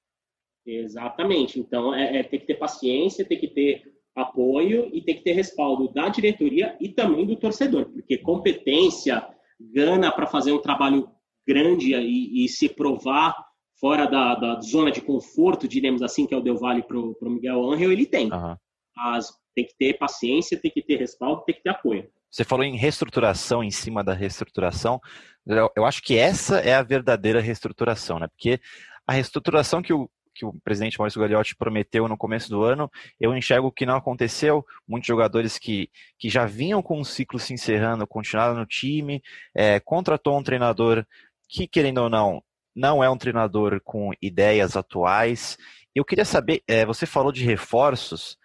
Exatamente. 0.66 1.60
Então, 1.60 1.94
é, 1.94 2.18
é 2.18 2.24
ter 2.24 2.40
que 2.40 2.48
ter 2.48 2.56
paciência, 2.56 3.24
ter 3.24 3.38
que 3.38 3.48
ter 3.48 3.84
apoio 4.16 4.90
e 4.92 5.02
ter 5.02 5.16
que 5.16 5.24
ter 5.24 5.34
respaldo 5.34 5.88
da 5.94 6.10
diretoria 6.10 6.76
e 6.82 6.90
também 6.90 7.26
do 7.26 7.36
torcedor, 7.36 7.86
porque 7.92 8.18
competência, 8.18 9.26
gana 9.60 10.12
para 10.12 10.26
fazer 10.26 10.52
um 10.52 10.62
trabalho 10.62 11.10
grande 11.48 11.94
e, 11.94 12.44
e 12.44 12.50
se 12.50 12.68
provar 12.68 13.47
fora 13.80 14.06
da, 14.06 14.36
da, 14.36 14.60
zona 14.62 14.92
de 14.92 15.02
conforto, 15.02 15.68
diremos 15.68 16.02
assim, 16.02 16.26
que 16.26 16.34
é 16.34 16.38
o 16.38 16.42
Del 16.42 16.58
Valle 16.58 16.84
para 16.84 16.98
o 16.98 17.16
Miguel 17.22 17.72
Angel, 17.72 17.92
ele 17.92 18.06
tem. 18.06 18.32
Uhum. 18.32 18.56
Mas 18.96 19.30
tem 19.56 19.66
que 19.66 19.76
ter 19.78 19.98
paciência, 19.98 20.60
tem 20.60 20.72
que 20.72 20.82
ter 20.82 20.98
respaldo, 20.98 21.44
tem 21.46 21.56
que 21.56 21.64
ter 21.64 21.70
apoio. 21.70 22.10
Você 22.30 22.44
falou 22.44 22.66
em 22.66 22.78
reestruturação 22.78 23.64
em 23.64 23.72
cima 23.72 24.04
da 24.04 24.14
reestruturação. 24.14 25.00
Eu, 25.46 25.72
eu 25.76 25.86
acho 25.86 26.02
que 26.02 26.18
essa 26.18 26.60
é 26.60 26.74
a 26.74 26.84
verdadeira 26.84 27.40
reestruturação, 27.40 28.20
né? 28.20 28.28
Porque 28.28 28.60
a 29.08 29.14
reestruturação 29.14 29.82
que 29.82 29.94
o, 29.94 30.10
que 30.36 30.46
o 30.46 30.54
presidente 30.64 31.00
Maurício 31.00 31.20
Gagliotti 31.20 31.56
prometeu 31.56 32.08
no 32.08 32.18
começo 32.18 32.50
do 32.50 32.64
ano, 32.64 32.92
eu 33.20 33.36
enxergo 33.36 33.72
que 33.72 33.86
não 33.86 33.96
aconteceu. 33.96 34.66
Muitos 34.88 35.08
jogadores 35.08 35.58
que, 35.58 35.90
que 36.20 36.30
já 36.30 36.46
vinham 36.46 36.82
com 36.84 37.00
o 37.00 37.06
ciclo 37.06 37.40
se 37.40 37.54
encerrando 37.54 38.06
continuaram 38.06 38.56
no 38.56 38.66
time, 38.66 39.24
é, 39.56 39.80
contratou 39.80 40.38
um 40.38 40.44
treinador 40.44 41.06
que, 41.50 41.66
querendo 41.66 42.00
ou 42.00 42.10
não, 42.10 42.44
não 42.78 43.04
é 43.04 43.10
um 43.10 43.18
treinador 43.18 43.82
com 43.84 44.12
ideias 44.22 44.78
atuais. 44.78 45.58
Eu 45.96 46.06
queria 46.06 46.24
saber, 46.24 46.62
é, 46.68 46.86
você 46.86 47.08
falou 47.08 47.32
de 47.32 47.44
reforços. 47.44 48.38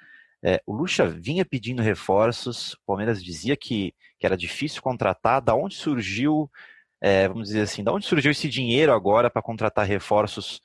É, 0.43 0.61
o 0.67 0.75
Lucha 0.75 1.07
vinha 1.07 1.45
pedindo 1.45 1.83
reforços, 1.83 2.73
o 2.73 2.79
Palmeiras 2.87 3.23
dizia 3.23 3.57
que, 3.57 3.95
que 4.19 4.27
era 4.27 4.37
difícil 4.37 4.81
contratar. 4.81 5.43
Da 5.43 5.55
onde 5.55 5.75
surgiu, 5.75 6.51
é, 7.01 7.29
vamos 7.29 7.49
dizer 7.49 7.61
assim, 7.61 7.85
da 7.85 7.93
onde 7.93 8.07
surgiu 8.07 8.31
esse 8.31 8.49
dinheiro 8.49 8.93
agora 8.93 9.29
para 9.29 9.43
contratar 9.43 9.87
reforços 9.87 10.61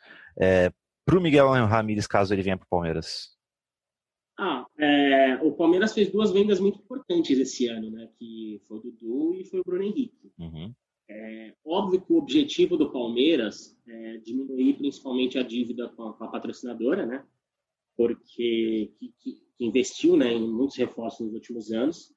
para 1.03 1.17
o 1.17 1.21
Miguel 1.21 1.49
Ramírez, 1.65 2.05
caso 2.05 2.33
ele 2.33 2.43
venha 2.43 2.57
para 2.57 2.65
o 2.65 2.69
Palmeiras? 2.69 3.35
Ah, 4.39 4.65
é, 4.77 5.35
o 5.41 5.51
Palmeiras 5.53 5.93
fez 5.93 6.11
duas 6.11 6.31
vendas 6.31 6.59
muito 6.59 6.79
importantes 6.79 7.39
esse 7.39 7.67
ano, 7.67 7.89
né? 7.89 8.07
Que 8.19 8.61
foi 8.67 8.77
o 8.77 8.81
Dudu 8.81 9.33
e 9.33 9.45
foi 9.45 9.61
o 9.61 9.63
Bruno 9.63 9.83
Henrique. 9.83 10.31
Uhum. 10.37 10.75
É 11.09 11.53
óbvio 11.65 12.01
que 12.01 12.11
o 12.11 12.17
objetivo 12.17 12.75
do 12.75 12.91
Palmeiras 12.91 13.79
é 13.87 14.17
diminuir 14.17 14.73
principalmente 14.73 15.39
a 15.39 15.43
dívida 15.43 15.87
com 15.89 16.03
a, 16.03 16.13
com 16.13 16.23
a 16.25 16.27
patrocinadora, 16.27 17.05
né? 17.05 17.25
Porque 17.95 18.91
que, 18.99 19.13
que, 19.19 19.47
investiu 19.59 20.17
né, 20.17 20.33
em 20.33 20.47
muitos 20.47 20.75
reforços 20.75 21.25
nos 21.25 21.33
últimos 21.33 21.71
anos. 21.71 22.13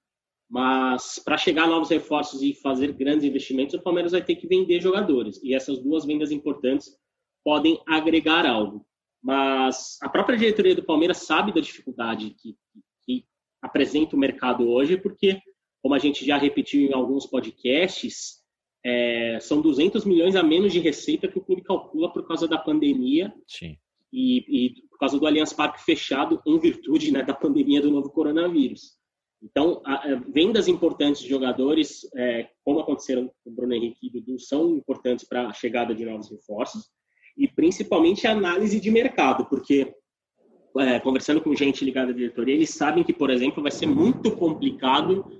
Mas 0.49 1.21
para 1.25 1.39
chegar 1.39 1.65
a 1.65 1.69
novos 1.69 1.89
reforços 1.89 2.43
e 2.43 2.53
fazer 2.53 2.93
grandes 2.93 3.25
investimentos, 3.25 3.75
o 3.75 3.83
Palmeiras 3.83 4.13
vai 4.13 4.23
ter 4.23 4.35
que 4.35 4.49
vender 4.49 4.81
jogadores. 4.81 5.41
E 5.43 5.55
essas 5.55 5.79
duas 5.79 6.05
vendas 6.05 6.33
importantes 6.33 6.91
podem 7.45 7.81
agregar 7.87 8.45
algo. 8.45 8.85
Mas 9.23 9.99
a 10.03 10.09
própria 10.09 10.37
diretoria 10.37 10.75
do 10.75 10.83
Palmeiras 10.83 11.19
sabe 11.19 11.53
da 11.53 11.61
dificuldade 11.61 12.31
que, 12.31 12.57
que 13.05 13.25
apresenta 13.63 14.17
o 14.17 14.19
mercado 14.19 14.69
hoje, 14.69 14.97
porque, 14.97 15.41
como 15.81 15.95
a 15.95 15.99
gente 15.99 16.25
já 16.25 16.37
repetiu 16.37 16.81
em 16.81 16.93
alguns 16.93 17.27
podcasts, 17.27 18.40
é, 18.85 19.39
são 19.41 19.61
200 19.61 20.05
milhões 20.05 20.37
a 20.37 20.43
menos 20.43 20.73
de 20.73 20.81
receita 20.81 21.29
que 21.29 21.39
o 21.39 21.43
clube 21.43 21.63
calcula 21.63 22.13
por 22.13 22.27
causa 22.27 22.49
da 22.49 22.59
pandemia. 22.59 23.33
E, 24.13 24.67
e 24.67 24.83
por 24.89 24.99
causa 24.99 25.19
do 25.19 25.27
Allianz 25.27 25.53
Parque 25.53 25.85
fechado 25.85 26.43
em 26.45 26.59
virtude 26.59 27.13
né, 27.13 27.23
da 27.23 27.33
pandemia 27.33 27.81
do 27.81 27.91
novo 27.91 28.11
coronavírus. 28.11 28.99
Então, 29.43 29.81
a, 29.87 29.95
a, 29.95 30.15
vendas 30.17 30.69
importantes 30.69 31.23
de 31.23 31.29
jogadores, 31.29 32.09
é, 32.17 32.49
como 32.65 32.81
aconteceram 32.81 33.31
com 33.43 33.51
o 33.51 33.55
Bruno 33.55 33.73
Henrique 33.73 34.07
e 34.07 34.11
Dudu, 34.11 34.39
são 34.39 34.77
importantes 34.77 35.25
para 35.25 35.47
a 35.47 35.53
chegada 35.53 35.95
de 35.95 36.05
novos 36.05 36.31
reforços 36.31 36.91
e 37.37 37.49
principalmente 37.49 38.27
a 38.27 38.33
análise 38.33 38.79
de 38.79 38.91
mercado, 38.91 39.47
porque 39.47 39.95
é, 40.79 41.01
conversando 41.01 41.41
com 41.41 41.55
gente 41.55 41.85
ligada 41.85 42.11
à 42.11 42.15
diretoria, 42.15 42.55
eles 42.55 42.71
sabem 42.71 43.03
que, 43.03 43.13
por 43.13 43.31
exemplo, 43.31 43.63
vai 43.63 43.73
ser 43.73 43.87
muito 43.87 44.37
complicado 44.37 45.40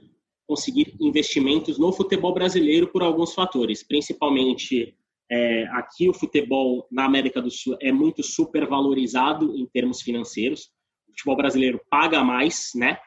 conseguir 0.51 0.97
investimentos 1.01 1.79
no 1.79 1.93
futebol 1.93 2.35
brasileiro 2.35 2.89
por 2.89 3.05
alguns 3.05 3.33
fatores, 3.33 3.85
principalmente 3.85 4.97
é, 5.31 5.63
aqui 5.69 6.09
o 6.09 6.13
futebol 6.13 6.89
na 6.91 7.05
América 7.05 7.41
do 7.41 7.49
Sul 7.49 7.77
é 7.81 7.93
muito 7.93 8.21
supervalorizado 8.21 9.57
em 9.57 9.65
termos 9.67 10.03
financeiros. 10.03 10.73
O 11.07 11.13
futebol 11.13 11.37
brasileiro 11.37 11.81
paga 11.89 12.25
mais, 12.25 12.73
né? 12.75 12.99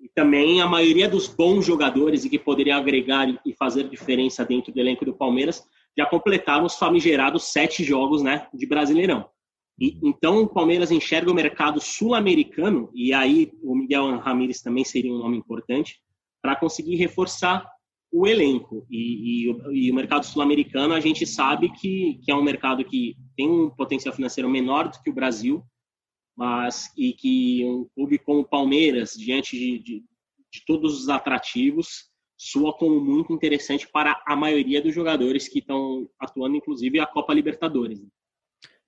E 0.00 0.08
também 0.08 0.60
a 0.60 0.66
maioria 0.66 1.08
dos 1.08 1.28
bons 1.28 1.64
jogadores 1.64 2.24
e 2.24 2.28
que 2.28 2.40
poderiam 2.40 2.78
agregar 2.78 3.28
e 3.46 3.54
fazer 3.54 3.88
diferença 3.88 4.44
dentro 4.44 4.72
do 4.72 4.80
elenco 4.80 5.04
do 5.04 5.14
Palmeiras 5.14 5.62
já 5.96 6.04
completaram 6.06 6.64
os 6.64 6.74
famigerados 6.74 7.52
sete 7.52 7.84
jogos, 7.84 8.20
né, 8.20 8.48
de 8.52 8.66
Brasileirão. 8.66 9.28
E, 9.78 9.96
então 10.02 10.42
o 10.42 10.48
Palmeiras 10.48 10.90
enxerga 10.90 11.30
o 11.30 11.34
mercado 11.34 11.80
sul-americano 11.80 12.90
e 12.92 13.12
aí 13.12 13.52
o 13.62 13.76
Miguel 13.76 14.18
Ramírez 14.18 14.60
também 14.60 14.84
seria 14.84 15.12
um 15.12 15.18
nome 15.18 15.36
importante 15.36 16.00
para 16.42 16.56
conseguir 16.56 16.96
reforçar 16.96 17.66
o 18.12 18.26
elenco. 18.26 18.86
E, 18.90 19.48
e, 19.48 19.86
e 19.86 19.90
o 19.90 19.94
mercado 19.94 20.24
sul-americano, 20.24 20.94
a 20.94 21.00
gente 21.00 21.26
sabe 21.26 21.70
que, 21.72 22.20
que 22.24 22.30
é 22.30 22.34
um 22.34 22.42
mercado 22.42 22.84
que 22.84 23.16
tem 23.36 23.48
um 23.48 23.70
potencial 23.70 24.14
financeiro 24.14 24.48
menor 24.48 24.88
do 24.88 25.00
que 25.02 25.10
o 25.10 25.14
Brasil, 25.14 25.62
mas 26.36 26.90
e 26.96 27.12
que 27.12 27.64
um 27.64 27.86
clube 27.94 28.18
como 28.18 28.40
o 28.40 28.48
Palmeiras, 28.48 29.14
diante 29.14 29.58
de, 29.58 29.78
de, 29.78 30.04
de 30.52 30.64
todos 30.66 31.00
os 31.00 31.08
atrativos, 31.08 32.10
soa 32.36 32.72
como 32.72 32.98
muito 32.98 33.32
interessante 33.32 33.86
para 33.86 34.20
a 34.26 34.34
maioria 34.34 34.80
dos 34.80 34.94
jogadores 34.94 35.46
que 35.46 35.58
estão 35.58 36.08
atuando, 36.18 36.56
inclusive 36.56 36.98
a 36.98 37.06
Copa 37.06 37.34
Libertadores. 37.34 38.00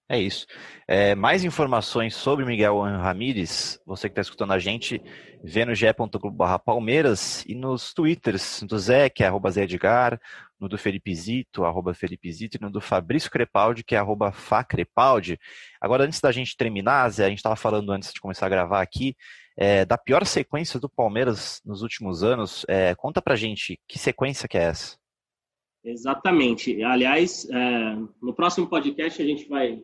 É 0.09 0.21
isso. 0.21 0.47
É, 0.87 1.15
mais 1.15 1.43
informações 1.45 2.15
sobre 2.15 2.45
Miguel 2.45 2.81
Ramírez, 2.81 3.81
você 3.87 4.09
que 4.09 4.13
está 4.13 4.21
escutando 4.21 4.53
a 4.53 4.59
gente, 4.59 5.01
vê 5.43 5.65
no 5.65 5.75
ge.globo 5.75 6.59
Palmeiras 6.59 7.45
e 7.47 7.55
nos 7.55 7.95
twitters 7.95 8.63
do 8.63 8.79
Zé, 8.79 9.09
que 9.09 9.25
é 9.25 9.27
arroba 9.27 9.51
Zé 9.51 9.63
Edgar, 9.63 10.21
no 10.61 10.69
do 10.69 10.77
Felipe 10.77 11.15
Zito, 11.15 11.65
arroba 11.65 11.95
Felipe 11.95 12.31
Zito, 12.31 12.57
e 12.57 12.61
no 12.61 12.71
do 12.71 12.81
Fabrício 12.81 13.31
Crepaldi, 13.31 13.83
que 13.83 13.95
é 13.95 13.99
arroba 13.99 14.33
Facrepaldi. 14.33 15.39
Agora, 15.81 16.05
antes 16.05 16.21
da 16.21 16.31
gente 16.31 16.57
terminar, 16.57 17.09
Zé, 17.09 17.25
a 17.25 17.29
gente 17.29 17.39
estava 17.39 17.57
falando 17.57 17.91
antes 17.91 18.13
de 18.13 18.21
começar 18.21 18.47
a 18.47 18.51
gravar 18.51 18.83
aqui, 18.83 19.17
é, 19.57 19.85
da 19.85 19.97
pior 19.97 20.25
sequência 20.27 20.79
do 20.79 20.89
Palmeiras 20.89 21.61
nos 21.65 21.83
últimos 21.83 22.23
anos. 22.23 22.65
É, 22.69 22.95
conta 22.95 23.23
pra 23.23 23.35
gente, 23.35 23.81
que 23.89 23.99
sequência 23.99 24.49
que 24.49 24.59
é 24.59 24.65
essa? 24.65 24.97
Exatamente. 25.85 26.83
Aliás, 26.85 27.49
é, 27.51 27.97
no 28.21 28.33
próximo 28.35 28.69
podcast 28.69 29.21
a 29.21 29.25
gente 29.25 29.49
vai 29.49 29.83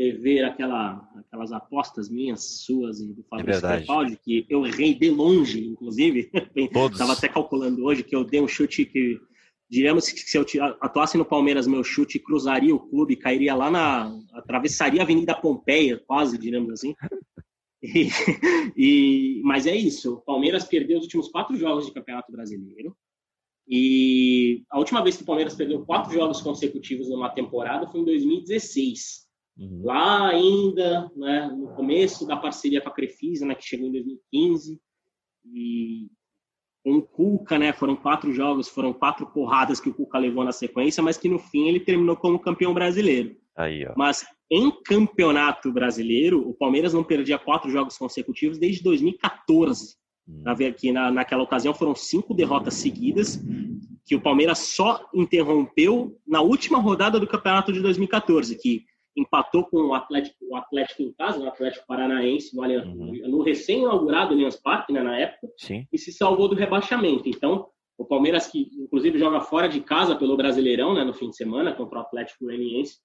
rever 0.00 0.46
aquela, 0.46 1.06
aquelas 1.14 1.52
apostas 1.52 2.08
minhas, 2.08 2.62
suas 2.62 3.00
e 3.00 3.12
do 3.12 3.22
Fabrício 3.24 3.66
é 3.66 3.76
Crepaldi, 3.76 4.16
que 4.16 4.46
eu 4.48 4.66
errei 4.66 4.94
de 4.94 5.10
longe, 5.10 5.66
inclusive. 5.66 6.30
Estava 6.56 7.12
até 7.12 7.28
calculando 7.28 7.84
hoje 7.84 8.02
que 8.02 8.16
eu 8.16 8.24
dei 8.24 8.40
um 8.40 8.48
chute 8.48 8.86
que, 8.86 9.20
diríamos 9.68 10.08
que 10.08 10.20
se 10.20 10.38
eu 10.38 10.46
atuasse 10.80 11.18
no 11.18 11.24
Palmeiras, 11.24 11.66
meu 11.66 11.84
chute 11.84 12.18
cruzaria 12.18 12.74
o 12.74 12.80
clube, 12.80 13.14
cairia 13.14 13.54
lá 13.54 13.70
na. 13.70 14.10
atravessaria 14.32 15.00
a 15.00 15.04
Avenida 15.04 15.34
Pompeia, 15.34 16.02
quase, 16.06 16.38
diríamos 16.38 16.72
assim. 16.72 16.94
E, 17.82 18.10
e, 18.76 19.40
mas 19.42 19.66
é 19.66 19.74
isso, 19.74 20.16
o 20.16 20.20
Palmeiras 20.20 20.64
perdeu 20.64 20.98
os 20.98 21.04
últimos 21.04 21.28
quatro 21.28 21.56
jogos 21.56 21.86
de 21.86 21.94
Campeonato 21.94 22.30
Brasileiro. 22.30 22.94
E 23.66 24.64
a 24.68 24.78
última 24.78 25.02
vez 25.02 25.16
que 25.16 25.22
o 25.22 25.26
Palmeiras 25.26 25.54
perdeu 25.54 25.82
quatro 25.86 26.12
jogos 26.12 26.42
consecutivos 26.42 27.08
numa 27.08 27.30
temporada 27.30 27.90
foi 27.90 28.00
em 28.00 28.04
2016. 28.04 29.29
Uhum. 29.60 29.82
Lá 29.84 30.28
ainda, 30.28 31.10
né, 31.14 31.48
no 31.54 31.68
começo 31.74 32.26
da 32.26 32.36
parceria 32.36 32.80
com 32.80 32.88
a 32.88 32.94
Crefisa, 32.94 33.44
né, 33.44 33.54
que 33.54 33.62
chegou 33.62 33.88
em 33.88 33.92
2015, 33.92 34.80
e 35.52 36.08
com 36.82 36.96
o 36.96 37.02
Cuca, 37.02 37.58
né, 37.58 37.70
foram 37.74 37.94
quatro 37.94 38.32
jogos, 38.32 38.70
foram 38.70 38.94
quatro 38.94 39.26
porradas 39.26 39.78
que 39.78 39.90
o 39.90 39.94
Cuca 39.94 40.18
levou 40.18 40.42
na 40.44 40.52
sequência, 40.52 41.02
mas 41.02 41.18
que 41.18 41.28
no 41.28 41.38
fim 41.38 41.68
ele 41.68 41.80
terminou 41.80 42.16
como 42.16 42.38
campeão 42.38 42.72
brasileiro. 42.72 43.36
Aí, 43.54 43.86
mas 43.94 44.24
em 44.50 44.70
campeonato 44.84 45.70
brasileiro, 45.70 46.48
o 46.48 46.54
Palmeiras 46.54 46.94
não 46.94 47.04
perdia 47.04 47.38
quatro 47.38 47.70
jogos 47.70 47.98
consecutivos 47.98 48.58
desde 48.58 48.82
2014. 48.82 49.94
Hum. 50.26 50.42
Aqui 50.46 50.90
na, 50.90 51.10
naquela 51.10 51.42
ocasião 51.42 51.74
foram 51.74 51.94
cinco 51.94 52.32
derrotas 52.32 52.74
seguidas, 52.74 53.38
que 54.06 54.16
o 54.16 54.20
Palmeiras 54.20 54.58
só 54.58 55.06
interrompeu 55.14 56.18
na 56.26 56.40
última 56.40 56.78
rodada 56.78 57.20
do 57.20 57.26
campeonato 57.26 57.72
de 57.72 57.80
2014, 57.80 58.56
que 58.56 58.84
empatou 59.16 59.64
com 59.64 59.76
o 59.78 59.94
Atlético, 59.94 60.36
o 60.42 60.56
Atlético 60.56 61.02
no 61.02 61.14
caso, 61.14 61.42
o 61.42 61.48
Atlético 61.48 61.86
Paranaense, 61.86 62.54
no, 62.54 62.62
uhum. 62.62 63.12
no 63.28 63.42
recém-inaugurado 63.42 64.32
Allianz 64.32 64.56
Parque, 64.56 64.92
né, 64.92 65.02
na 65.02 65.18
época, 65.18 65.48
Sim. 65.56 65.86
e 65.92 65.98
se 65.98 66.12
salvou 66.12 66.48
do 66.48 66.54
rebaixamento. 66.54 67.28
Então, 67.28 67.68
o 67.98 68.04
Palmeiras, 68.04 68.46
que 68.46 68.70
inclusive 68.78 69.18
joga 69.18 69.40
fora 69.40 69.68
de 69.68 69.80
casa 69.80 70.16
pelo 70.16 70.36
Brasileirão, 70.36 70.94
né, 70.94 71.04
no 71.04 71.12
fim 71.12 71.28
de 71.28 71.36
semana, 71.36 71.74
contra 71.74 71.98
o 71.98 72.02
Atlético 72.02 72.44
Goianiense, 72.44 72.98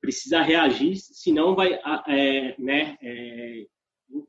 precisa 0.00 0.40
reagir, 0.40 0.96
senão 0.96 1.54
vai 1.54 1.74
é, 2.06 2.54
né, 2.58 2.96
é, 3.02 3.66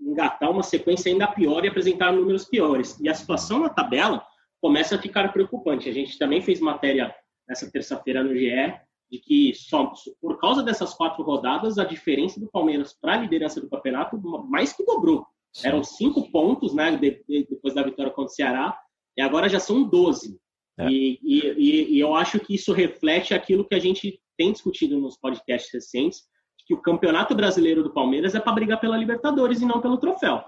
engatar 0.01 0.49
uma 0.49 0.63
sequência 0.63 1.11
ainda 1.11 1.27
pior 1.27 1.63
e 1.63 1.67
apresentar 1.67 2.11
números 2.11 2.45
piores. 2.45 2.99
E 2.99 3.07
a 3.07 3.13
situação 3.13 3.59
na 3.59 3.69
tabela 3.69 4.25
começa 4.59 4.95
a 4.95 5.01
ficar 5.01 5.31
preocupante. 5.31 5.87
A 5.87 5.93
gente 5.93 6.17
também 6.17 6.41
fez 6.41 6.59
matéria 6.59 7.15
nessa 7.47 7.71
terça-feira 7.71 8.23
no 8.23 8.35
GE 8.35 8.49
de 9.11 9.19
que 9.19 9.53
só 9.55 9.91
por 10.21 10.39
causa 10.39 10.61
dessas 10.61 10.93
quatro 10.93 11.23
rodadas 11.23 11.77
a 11.77 11.83
diferença 11.83 12.39
do 12.39 12.47
Palmeiras 12.47 12.93
para 12.93 13.13
a 13.13 13.17
liderança 13.17 13.59
do 13.59 13.69
campeonato 13.69 14.17
mais 14.47 14.73
que 14.73 14.85
dobrou. 14.85 15.25
Sim. 15.51 15.67
Eram 15.67 15.83
cinco 15.83 16.31
pontos, 16.31 16.73
né, 16.73 16.95
depois 16.97 17.73
da 17.73 17.83
vitória 17.83 18.11
contra 18.11 18.31
o 18.31 18.35
Ceará, 18.35 18.77
e 19.17 19.21
agora 19.21 19.49
já 19.49 19.59
são 19.59 19.83
12. 19.83 20.39
É. 20.77 20.87
E, 20.87 21.19
e, 21.23 21.95
e, 21.95 21.99
eu 21.99 22.15
acho 22.15 22.39
que 22.39 22.55
isso 22.55 22.71
reflete 22.71 23.33
aquilo 23.33 23.65
que 23.65 23.75
a 23.75 23.79
gente 23.79 24.21
tem 24.37 24.53
discutido 24.53 24.97
nos 24.99 25.17
podcasts 25.17 25.73
recentes, 25.73 26.23
que 26.65 26.73
o 26.73 26.81
campeonato 26.81 27.33
brasileiro 27.33 27.81
do 27.81 27.91
Palmeiras 27.91 28.35
é 28.35 28.39
para 28.39 28.53
brigar 28.53 28.79
pela 28.79 28.95
Libertadores 28.95 29.59
e 29.59 29.65
não 29.65 29.81
pelo 29.81 29.97
troféu. 29.97 30.43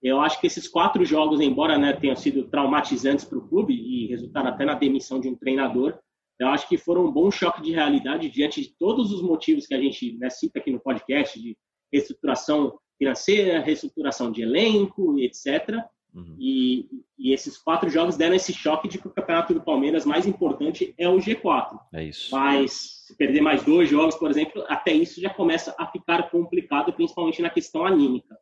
Eu 0.00 0.20
acho 0.20 0.40
que 0.40 0.46
esses 0.46 0.68
quatro 0.68 1.04
jogos, 1.04 1.40
embora 1.40 1.76
né, 1.76 1.92
tenham 1.92 2.14
sido 2.14 2.44
traumatizantes 2.44 3.24
para 3.24 3.38
o 3.38 3.48
clube 3.48 3.74
e 3.74 4.06
resultaram 4.06 4.50
até 4.50 4.64
na 4.64 4.74
demissão 4.74 5.18
de 5.18 5.28
um 5.28 5.34
treinador, 5.34 5.98
eu 6.38 6.48
acho 6.48 6.68
que 6.68 6.76
foram 6.76 7.06
um 7.06 7.12
bom 7.12 7.30
choque 7.30 7.62
de 7.62 7.72
realidade 7.72 8.28
diante 8.28 8.60
de 8.60 8.74
todos 8.76 9.12
os 9.12 9.22
motivos 9.22 9.66
que 9.66 9.74
a 9.74 9.80
gente 9.80 10.16
né, 10.18 10.28
cita 10.30 10.58
aqui 10.58 10.70
no 10.70 10.80
podcast, 10.80 11.40
de 11.40 11.56
reestruturação 11.92 12.78
financeira, 12.98 13.60
reestruturação 13.60 14.30
de 14.30 14.42
elenco, 14.42 15.18
etc. 15.18 15.84
Uhum. 16.14 16.36
E, 16.38 16.88
e, 17.18 17.32
esses 17.32 17.58
quatro 17.58 17.90
jogos 17.90 18.16
deram 18.16 18.36
esse 18.36 18.52
choque 18.52 18.88
de 18.88 18.98
que 18.98 19.06
o 19.06 19.10
campeonato 19.10 19.52
do 19.52 19.62
Palmeiras 19.62 20.04
mais 20.04 20.26
importante 20.26 20.94
é 20.96 21.08
o 21.08 21.18
G4. 21.18 21.78
É 21.92 22.04
isso. 22.04 22.28
Mas 22.30 23.04
se 23.06 23.16
perder 23.16 23.40
mais 23.40 23.64
dois 23.64 23.88
jogos, 23.88 24.14
por 24.14 24.30
exemplo, 24.30 24.64
até 24.68 24.92
isso 24.92 25.20
já 25.20 25.30
começa 25.30 25.74
a 25.78 25.86
ficar 25.86 26.30
complicado, 26.30 26.92
principalmente 26.92 27.42
na 27.42 27.50
questão 27.50 27.84
anímica. 27.84 28.36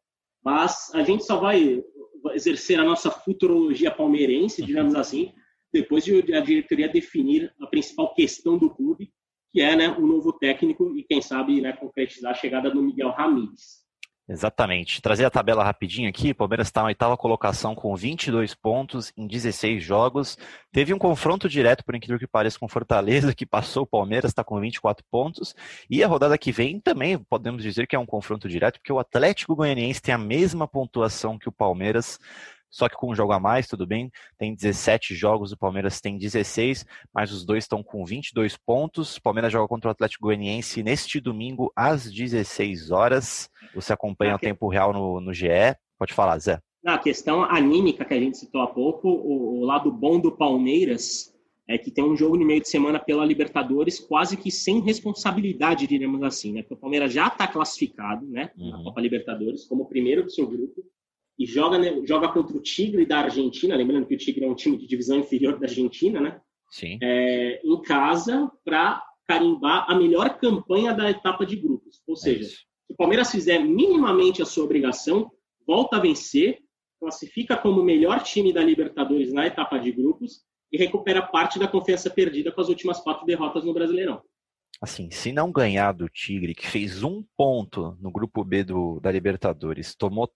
Mas 0.44 0.90
a 0.94 1.02
gente 1.02 1.24
só 1.24 1.38
vai 1.38 1.82
exercer 2.34 2.78
a 2.78 2.84
nossa 2.84 3.10
futurologia 3.10 3.90
palmeirense, 3.90 4.60
uhum. 4.60 4.66
digamos 4.66 4.94
assim, 4.96 5.32
depois 5.72 6.04
de 6.04 6.34
a 6.34 6.40
diretoria 6.40 6.88
definir 6.88 7.52
a 7.60 7.66
principal 7.66 8.14
questão 8.14 8.58
do 8.58 8.70
clube, 8.70 9.12
que 9.50 9.60
é 9.60 9.76
né, 9.76 9.88
o 9.88 10.06
novo 10.06 10.32
técnico 10.32 10.96
e, 10.96 11.02
quem 11.04 11.20
sabe, 11.20 11.60
né, 11.60 11.72
concretizar 11.72 12.32
a 12.32 12.34
chegada 12.34 12.70
do 12.70 12.82
Miguel 12.82 13.10
Ramírez. 13.10 13.82
Exatamente. 14.28 15.02
Trazer 15.02 15.24
a 15.24 15.30
tabela 15.30 15.64
rapidinho 15.64 16.08
aqui. 16.08 16.32
Palmeiras 16.32 16.68
está 16.68 16.80
na 16.80 16.86
oitava 16.86 17.16
colocação 17.16 17.74
com 17.74 17.94
22 17.94 18.54
pontos 18.54 19.12
em 19.16 19.26
16 19.26 19.82
jogos. 19.82 20.38
Teve 20.70 20.94
um 20.94 20.98
confronto 20.98 21.48
direto, 21.48 21.84
por 21.84 21.94
incrível 21.94 22.18
que 22.18 22.26
pareça, 22.26 22.58
com 22.58 22.68
Fortaleza, 22.68 23.34
que 23.34 23.44
passou 23.44 23.82
o 23.82 23.86
Palmeiras, 23.86 24.30
está 24.30 24.44
com 24.44 24.58
24 24.60 25.04
pontos. 25.10 25.54
E 25.90 26.02
a 26.04 26.08
rodada 26.08 26.38
que 26.38 26.52
vem 26.52 26.80
também 26.80 27.18
podemos 27.18 27.62
dizer 27.62 27.86
que 27.86 27.96
é 27.96 27.98
um 27.98 28.06
confronto 28.06 28.48
direto, 28.48 28.78
porque 28.78 28.92
o 28.92 28.98
Atlético 28.98 29.56
Goianiense 29.56 30.00
tem 30.00 30.14
a 30.14 30.18
mesma 30.18 30.68
pontuação 30.68 31.36
que 31.36 31.48
o 31.48 31.52
Palmeiras, 31.52 32.18
só 32.72 32.88
que 32.88 32.96
com 32.96 33.12
um 33.12 33.14
jogo 33.14 33.32
a 33.32 33.38
mais, 33.38 33.68
tudo 33.68 33.86
bem. 33.86 34.10
Tem 34.38 34.54
17 34.54 35.14
jogos, 35.14 35.52
o 35.52 35.58
Palmeiras 35.58 36.00
tem 36.00 36.16
16, 36.16 36.86
mas 37.14 37.30
os 37.30 37.44
dois 37.44 37.64
estão 37.64 37.82
com 37.82 38.02
22 38.02 38.56
pontos. 38.56 39.18
O 39.18 39.22
Palmeiras 39.22 39.52
joga 39.52 39.68
contra 39.68 39.88
o 39.88 39.92
Atlético 39.92 40.24
Goianiense 40.24 40.82
neste 40.82 41.20
domingo 41.20 41.70
às 41.76 42.10
16 42.10 42.90
horas. 42.90 43.50
Você 43.74 43.92
acompanha 43.92 44.36
o 44.36 44.38
tempo 44.38 44.68
real 44.68 44.94
no, 44.94 45.20
no 45.20 45.34
GE. 45.34 45.76
Pode 45.98 46.14
falar, 46.14 46.38
Zé. 46.38 46.58
Na 46.82 46.98
questão 46.98 47.44
anímica 47.44 48.06
que 48.06 48.14
a 48.14 48.18
gente 48.18 48.38
citou 48.38 48.62
há 48.62 48.66
pouco, 48.66 49.06
o, 49.06 49.60
o 49.60 49.64
lado 49.66 49.92
bom 49.92 50.18
do 50.18 50.32
Palmeiras 50.32 51.30
é 51.68 51.76
que 51.76 51.90
tem 51.90 52.02
um 52.02 52.16
jogo 52.16 52.38
no 52.38 52.46
meio 52.46 52.60
de 52.60 52.68
semana 52.68 52.98
pela 52.98 53.24
Libertadores 53.24 54.00
quase 54.00 54.36
que 54.36 54.50
sem 54.50 54.80
responsabilidade, 54.80 55.86
diríamos 55.86 56.22
assim, 56.22 56.52
né? 56.52 56.62
Porque 56.62 56.74
o 56.74 56.78
Palmeiras 56.78 57.12
já 57.12 57.28
está 57.28 57.46
classificado, 57.46 58.26
né, 58.26 58.50
uhum. 58.56 58.70
na 58.70 58.82
Copa 58.82 59.00
Libertadores 59.00 59.66
como 59.66 59.86
primeiro 59.86 60.24
do 60.24 60.32
seu 60.32 60.46
grupo 60.46 60.82
e 61.38 61.46
joga, 61.46 61.78
né, 61.78 62.00
joga 62.04 62.28
contra 62.28 62.56
o 62.56 62.62
Tigre 62.62 63.06
da 63.06 63.20
Argentina, 63.20 63.76
lembrando 63.76 64.06
que 64.06 64.14
o 64.14 64.18
Tigre 64.18 64.44
é 64.44 64.48
um 64.48 64.54
time 64.54 64.76
de 64.76 64.86
divisão 64.86 65.18
inferior 65.18 65.58
da 65.58 65.66
Argentina, 65.66 66.20
né? 66.20 66.40
Sim. 66.70 66.98
É, 67.02 67.60
em 67.64 67.82
casa 67.82 68.50
para 68.64 69.02
carimbar 69.26 69.90
a 69.90 69.94
melhor 69.94 70.38
campanha 70.38 70.92
da 70.92 71.10
etapa 71.10 71.44
de 71.44 71.56
grupos. 71.56 72.02
Ou 72.06 72.14
é 72.14 72.16
seja, 72.16 72.48
se 72.48 72.64
o 72.90 72.96
Palmeiras 72.96 73.30
fizer 73.30 73.58
minimamente 73.58 74.42
a 74.42 74.46
sua 74.46 74.64
obrigação, 74.64 75.30
volta 75.66 75.96
a 75.96 76.00
vencer, 76.00 76.58
classifica 77.00 77.56
como 77.56 77.80
o 77.80 77.84
melhor 77.84 78.22
time 78.22 78.52
da 78.52 78.62
Libertadores 78.62 79.32
na 79.32 79.46
etapa 79.46 79.78
de 79.78 79.90
grupos 79.90 80.42
e 80.70 80.78
recupera 80.78 81.22
parte 81.22 81.58
da 81.58 81.68
confiança 81.68 82.08
perdida 82.08 82.52
com 82.52 82.60
as 82.60 82.68
últimas 82.68 83.00
quatro 83.00 83.26
derrotas 83.26 83.64
no 83.64 83.74
Brasileirão. 83.74 84.22
Assim, 84.80 85.10
se 85.10 85.32
não 85.32 85.52
ganhar 85.52 85.92
do 85.92 86.08
Tigre, 86.08 86.54
que 86.54 86.66
fez 86.66 87.02
um 87.04 87.22
ponto 87.36 87.96
no 88.00 88.10
grupo 88.10 88.42
B 88.42 88.64
do, 88.64 88.98
da 89.00 89.12
Libertadores, 89.12 89.94
tomou 89.94 90.32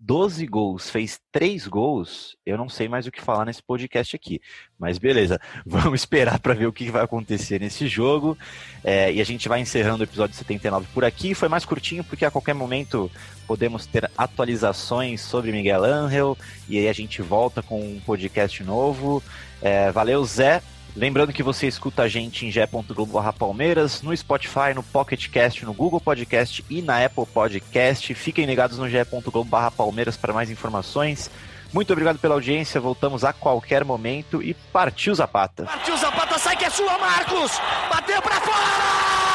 12 0.00 0.46
gols, 0.46 0.88
fez 0.90 1.20
3 1.32 1.66
gols, 1.66 2.36
eu 2.46 2.56
não 2.56 2.68
sei 2.68 2.88
mais 2.88 3.06
o 3.06 3.10
que 3.10 3.20
falar 3.20 3.44
nesse 3.44 3.62
podcast 3.62 4.14
aqui. 4.14 4.40
Mas 4.78 4.96
beleza, 4.96 5.40
vamos 5.66 6.00
esperar 6.00 6.38
para 6.38 6.54
ver 6.54 6.66
o 6.66 6.72
que 6.72 6.90
vai 6.90 7.02
acontecer 7.02 7.60
nesse 7.60 7.88
jogo. 7.88 8.38
É, 8.84 9.12
e 9.12 9.20
a 9.20 9.24
gente 9.24 9.48
vai 9.48 9.60
encerrando 9.60 10.00
o 10.00 10.04
episódio 10.04 10.36
79 10.36 10.86
por 10.94 11.04
aqui. 11.04 11.34
Foi 11.34 11.48
mais 11.48 11.64
curtinho 11.64 12.04
porque 12.04 12.24
a 12.24 12.30
qualquer 12.30 12.54
momento 12.54 13.10
podemos 13.46 13.86
ter 13.86 14.08
atualizações 14.16 15.20
sobre 15.20 15.50
Miguel 15.50 15.84
Angel. 15.84 16.38
E 16.68 16.78
aí 16.78 16.88
a 16.88 16.92
gente 16.92 17.20
volta 17.20 17.62
com 17.62 17.80
um 17.80 18.00
podcast 18.00 18.62
novo. 18.62 19.22
É, 19.60 19.90
valeu, 19.90 20.24
Zé. 20.24 20.62
Lembrando 20.98 21.32
que 21.32 21.44
você 21.44 21.68
escuta 21.68 22.02
a 22.02 22.08
gente 22.08 22.44
em 22.44 22.50
ge.globo 22.50 23.22
Palmeiras, 23.38 24.02
no 24.02 24.14
Spotify, 24.16 24.74
no 24.74 24.82
Pocket 24.82 25.28
Cast, 25.28 25.64
no 25.64 25.72
Google 25.72 26.00
Podcast 26.00 26.64
e 26.68 26.82
na 26.82 27.04
Apple 27.04 27.24
Podcast. 27.24 28.12
Fiquem 28.14 28.44
ligados 28.44 28.78
no 28.78 28.88
ge.globo 28.90 29.70
Palmeiras 29.76 30.16
para 30.16 30.32
mais 30.32 30.50
informações. 30.50 31.30
Muito 31.72 31.92
obrigado 31.92 32.18
pela 32.18 32.34
audiência, 32.34 32.80
voltamos 32.80 33.22
a 33.22 33.32
qualquer 33.32 33.84
momento 33.84 34.42
e 34.42 34.54
partiu 34.54 35.14
Zapata. 35.14 35.66
Partiu 35.66 35.96
Zapata, 35.96 36.36
sai 36.36 36.56
que 36.56 36.64
é 36.64 36.70
sua, 36.70 36.98
Marcos! 36.98 37.52
Bateu 37.88 38.20
para 38.20 38.40
fora! 38.40 39.27